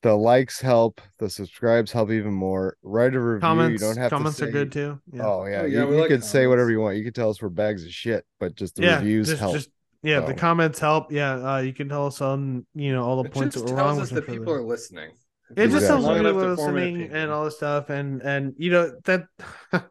[0.03, 1.01] the likes help.
[1.19, 2.77] The subscribes help even more.
[2.83, 3.41] Write a review.
[3.41, 5.01] comments, you don't have comments to are good too.
[5.13, 5.23] Yeah.
[5.27, 6.97] Oh yeah, Oh, yeah, you, we you like could say whatever you want.
[6.97, 9.55] You could tell us we're bags of shit, but just the yeah, reviews just, help.
[9.55, 9.71] just
[10.03, 11.13] yeah, the comments help.
[11.13, 13.73] Yeah, uh, you can tell us on you know all the It points just that
[13.73, 14.03] were tells wrong.
[14.03, 15.11] us that people are listening.
[15.57, 16.25] It just tells Exactly.
[16.25, 18.93] me Long people to form an listening and all this stuff, and and you know
[19.05, 19.27] that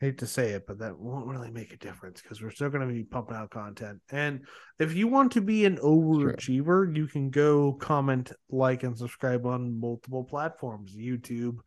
[0.00, 2.86] hate to say it, but that won't really make a difference because we're still going
[2.88, 4.00] to be pumping out content.
[4.10, 4.46] And
[4.78, 9.78] if you want to be an overachiever, you can go comment, like, and subscribe on
[9.78, 11.58] multiple platforms: YouTube,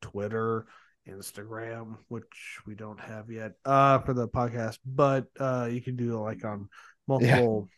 [0.00, 0.66] Twitter,
[1.08, 6.18] Instagram, which we don't have yet uh, for the podcast, but uh, you can do
[6.20, 6.68] like on
[7.06, 7.68] multiple.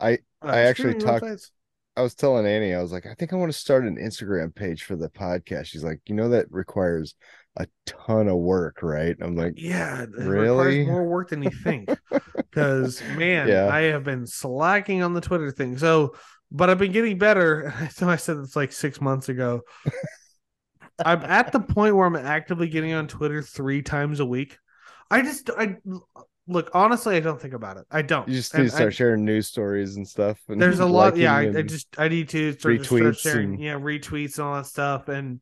[0.00, 0.06] Yeah.
[0.08, 1.50] I- uh, I actually talked- websites.
[1.98, 4.54] I was telling Annie, I was like, I think I want to start an Instagram
[4.54, 5.64] page for the podcast.
[5.64, 7.14] She's like, you know, that requires
[7.58, 9.16] a ton of work, right?
[9.20, 10.84] I'm like, Yeah, Really?
[10.84, 11.88] more work than you think.
[12.34, 13.68] Because man, Yeah.
[13.68, 15.78] I have been slacking on the Twitter thing.
[15.78, 16.14] So,
[16.50, 17.72] but I've been getting better.
[17.92, 19.62] Thought I said this like six months ago.
[21.04, 24.58] I'm at the point where I'm actively getting on Twitter three times a week.
[25.10, 25.76] I just, I
[26.48, 27.84] look honestly, I don't think about it.
[27.90, 28.26] I don't.
[28.28, 30.38] you just And need to start I- sharing news stories and stuff.
[30.48, 31.16] And there's a lot.
[31.16, 34.46] Yeah, I, I just I need to sort of start sharing, and- yeah, retweets and
[34.46, 35.08] all that stuff.
[35.08, 35.40] And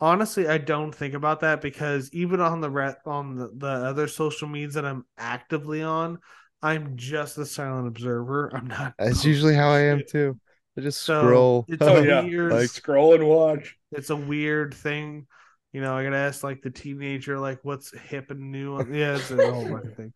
[0.00, 4.08] honestly, I don't think about that because even on the re- on the, the other
[4.08, 6.18] social medias that I'm actively on,
[6.62, 8.50] I'm just a silent observer.
[8.54, 8.94] I'm not.
[8.98, 10.38] That's usually how I am too.
[10.78, 11.64] I just So, scroll.
[11.68, 13.76] it's Oh a yeah, weird- like scroll and watch.
[13.92, 15.26] It's a weird thing.
[15.72, 18.78] You know, I gotta ask like the teenager, like what's hip and new.
[18.92, 20.12] Yeah, it's a whole fucking thing.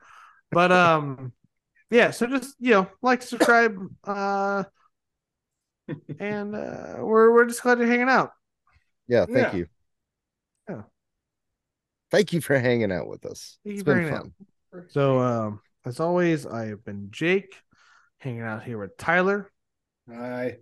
[0.50, 1.32] But um,
[1.90, 2.10] yeah.
[2.10, 4.64] So just you know, like, subscribe, uh,
[6.18, 8.30] and uh, we're we're just glad you're hanging out.
[9.06, 9.54] yeah, thank Yeah.
[9.54, 9.66] you.
[12.14, 12.18] Yeah.
[12.18, 13.58] Thank you for hanging out with us.
[13.64, 14.34] Thank It's you been fun.
[14.74, 14.90] out.
[14.90, 17.54] So, um, as always, I have been Jake,
[18.18, 19.50] hanging out here with Tyler
[20.08, 20.58] Hi.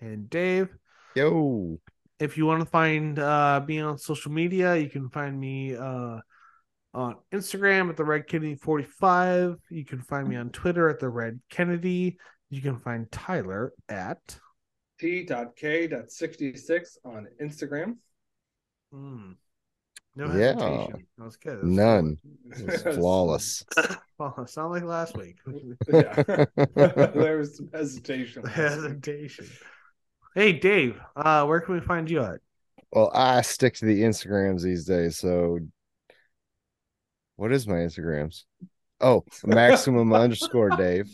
[0.00, 0.68] and Dave.
[1.14, 1.78] Yo.
[2.18, 6.18] If you want to find uh, me on social media, you can find me uh,
[6.92, 9.56] on Instagram at the Red Kennedy 45.
[9.70, 12.18] You can find me on Twitter at the Red Kennedy.
[12.50, 14.18] You can find Tyler at
[14.98, 17.96] T.K.66 on Instagram.
[18.92, 19.36] mm,
[20.16, 20.52] no Yeah.
[20.54, 21.58] That was good.
[21.58, 22.18] That was None.
[22.50, 23.64] It was flawless.
[24.18, 25.38] Well, it sounded like last week.
[25.92, 26.44] yeah.
[26.74, 28.44] there was some hesitation.
[28.46, 29.46] hesitation.
[30.34, 32.40] Hey, Dave, uh, where can we find you at?
[32.92, 35.16] well, I stick to the Instagrams these days.
[35.16, 35.60] So,
[37.36, 38.44] what is my Instagrams?
[39.00, 41.08] Oh, maximum underscore Dave.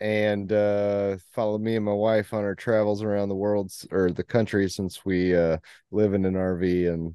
[0.00, 4.24] And uh follow me and my wife on our travels around the world or the
[4.24, 5.58] country since we uh
[5.90, 7.14] live in an RV and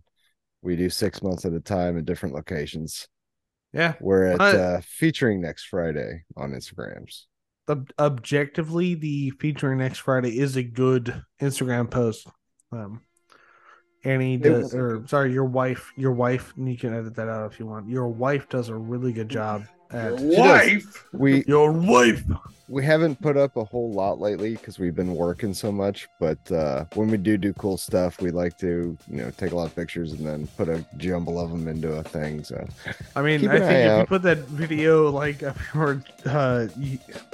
[0.61, 3.07] we do six months at a time at different locations.
[3.73, 3.93] Yeah.
[3.99, 7.25] We're at Uh, uh, featuring next Friday on Instagrams.
[7.67, 12.27] Ob- objectively, the featuring next Friday is a good Instagram post.
[12.71, 13.01] Um,
[14.03, 17.59] Annie does, or sorry, your wife, your wife, and you can edit that out if
[17.59, 17.89] you want.
[17.89, 19.65] Your wife does a really good job
[19.95, 21.05] at Your wife.
[21.13, 22.23] We your wife.
[22.67, 26.07] we haven't put up a whole lot lately because we've been working so much.
[26.19, 29.55] But uh, when we do do cool stuff, we like to you know take a
[29.55, 32.43] lot of pictures and then put a jumble of them into a thing.
[32.43, 32.67] So
[33.15, 36.67] I mean, I think eye if you put that video, like, I remember, uh,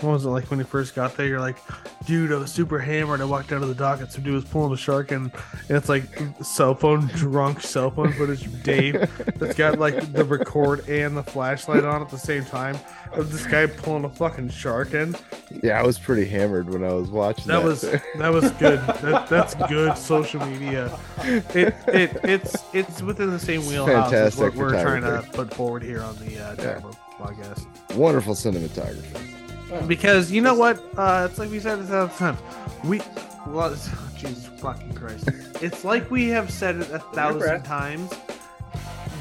[0.01, 1.27] what was it like when you first got there?
[1.27, 1.57] You're like,
[2.05, 3.21] dude, I was super hammered.
[3.21, 5.31] I walked out of the dock and some dude was pulling a shark, and,
[5.69, 6.03] and it's like
[6.43, 11.23] cell phone, drunk cell phone footage of Dave that's got like the record and the
[11.23, 12.77] flashlight on at the same time
[13.13, 15.15] of this guy pulling a fucking shark in.
[15.63, 17.47] yeah, I was pretty hammered when I was watching.
[17.47, 18.79] That That, was that was good.
[19.01, 20.97] That, that's good social media.
[21.23, 25.81] It it it's it's within the same wheelhouse as what we're trying to put forward
[25.83, 27.65] here on the uh, Tavern podcast.
[27.95, 29.87] wonderful cinematography.
[29.87, 30.83] Because you know what?
[30.97, 32.37] Uh, it's like we said this all the time.
[32.83, 33.01] We,
[33.47, 35.27] well, it's- Jesus fucking Christ!
[35.61, 38.11] It's like we have said it a thousand times.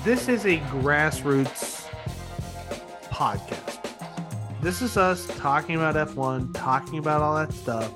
[0.05, 1.80] This is a grassroots
[3.21, 3.77] podcast.
[4.63, 7.93] This is us talking about F1, talking about all that stuff,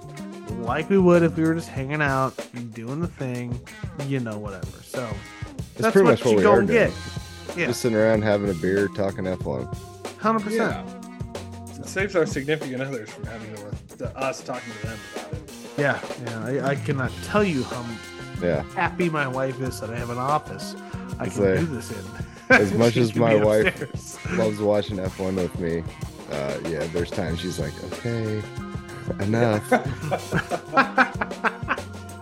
[0.59, 3.59] like we would if we were just hanging out, and doing the thing,
[4.07, 4.67] you know, whatever.
[4.83, 6.91] So That's that's pretty what much what you we go are and doing.
[6.91, 7.57] get.
[7.57, 9.75] Yeah, Just sitting around having a beer, talking F1.
[10.19, 10.87] hundred percent.
[10.87, 11.81] Yeah.
[11.81, 15.53] It saves our significant others from having to, to us talking to them about it.
[15.79, 16.45] Yeah, yeah.
[16.67, 17.83] I, I cannot tell you how
[18.43, 18.63] Yeah.
[18.75, 20.75] happy my wife is that I have an office
[21.19, 22.05] I can Say, do this in.
[22.51, 24.39] As much as my wife.
[24.39, 25.83] Loves watching F1 with me.
[26.31, 28.43] Uh, yeah, there's times she's like, okay,
[29.21, 29.69] enough.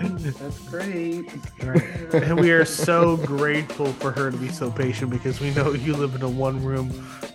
[0.03, 1.31] That's great.
[1.63, 2.15] Right.
[2.15, 5.95] and we are so grateful for her to be so patient because we know you
[5.95, 6.91] live in a one room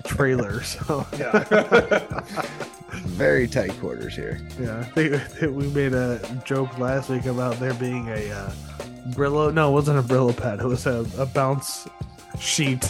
[0.05, 0.61] trailer.
[0.63, 1.43] So Yeah.
[2.91, 4.39] Very tight quarters here.
[4.59, 8.51] yeah, I think we made a joke last week about there being a uh,
[9.09, 9.53] Brillo.
[9.53, 10.59] No, it wasn't a Brillo pad.
[10.59, 11.87] It was a, a bounce
[12.39, 12.83] sheet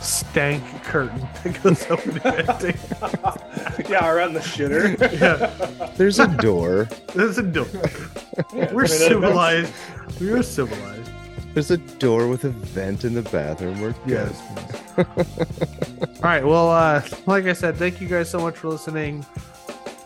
[0.00, 2.42] stank curtain that goes over the
[3.76, 3.86] thing.
[3.90, 4.98] yeah, around the shitter.
[5.20, 6.88] Yeah, There's a door.
[7.14, 7.66] there's a door.
[8.54, 9.72] Yeah, We're I mean, civilized.
[10.20, 11.10] We're civilized.
[11.54, 13.80] There's a door with a vent in the bathroom.
[13.80, 14.32] We're good.
[14.32, 14.42] Yes.
[14.98, 15.04] All
[16.22, 16.44] right.
[16.44, 19.24] Well, uh, like I said, thank you guys so much for listening.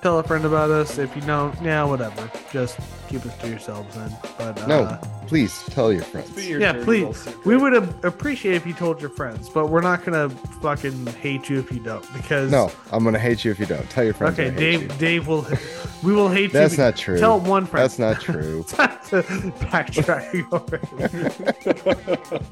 [0.03, 0.99] Tell a friend about us.
[0.99, 2.29] If you don't, yeah, whatever.
[2.51, 2.77] Just
[3.09, 4.13] keep it to yourselves then.
[4.37, 4.99] But uh, No,
[5.29, 6.49] please tell your friends.
[6.49, 7.29] Your yeah, please.
[7.45, 10.29] We would a- appreciate if you told your friends, but we're not gonna
[10.61, 13.89] fucking hate you if you don't because No, I'm gonna hate you if you don't.
[13.91, 14.37] Tell your friends.
[14.41, 14.83] Okay, Dave.
[14.83, 14.89] you.
[14.99, 15.47] Dave will.
[16.03, 16.79] We will hate That's you.
[16.79, 17.19] That's not true.
[17.21, 17.85] Tell one friend.
[17.85, 18.65] That's not true.
[19.71, 20.51] Backtracking
[21.93, 22.43] already.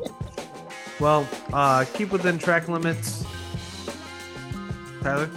[1.01, 3.25] well, uh, keep within track limits.
[5.03, 5.29] Tyler,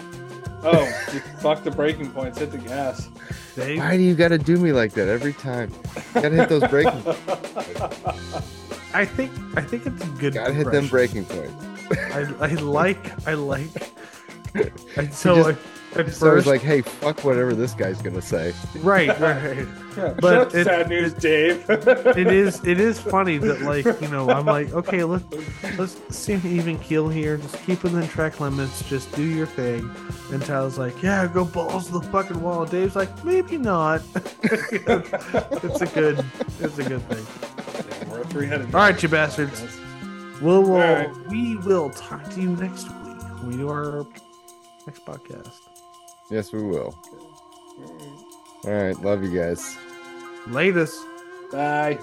[0.66, 0.84] Oh,
[1.14, 2.40] you fuck the braking points.
[2.40, 3.10] Hit the gas.
[3.56, 3.80] Dave.
[3.80, 5.72] Why do you gotta do me like that every time?
[6.14, 6.92] gotta hit those braking.
[8.96, 10.34] I think I think it's a good.
[10.34, 11.54] gotta hit them braking points.
[12.14, 13.70] I, I like I like.
[14.98, 15.56] I, so just- I,
[15.98, 18.54] at So I was first, like, hey, fuck whatever this guy's gonna say.
[18.78, 19.68] right, right.
[19.96, 21.70] Yeah, But shut up, it- sad news, Dave.
[21.70, 25.24] It is it is funny that like you know I'm like okay let's
[25.78, 27.38] let's see an even keel here.
[27.38, 28.82] Just keep within track limits.
[28.90, 29.88] Just do your thing.
[30.32, 32.66] And Tyler's like, yeah, go balls to the fucking wall.
[32.66, 34.02] Dave's like, maybe not.
[34.44, 36.26] it's a good
[36.60, 37.26] it's a good thing.
[38.02, 38.74] Yeah, we're three-headed.
[38.74, 39.62] All right, you bastards.
[40.42, 41.28] We'll, we'll All uh, right.
[41.30, 44.08] we will talk to you next week when we do our
[44.88, 45.52] next podcast.
[46.30, 46.96] Yes, we will.
[48.66, 49.78] All right, love you guys.
[50.48, 50.98] Latest.
[51.52, 52.00] Bye.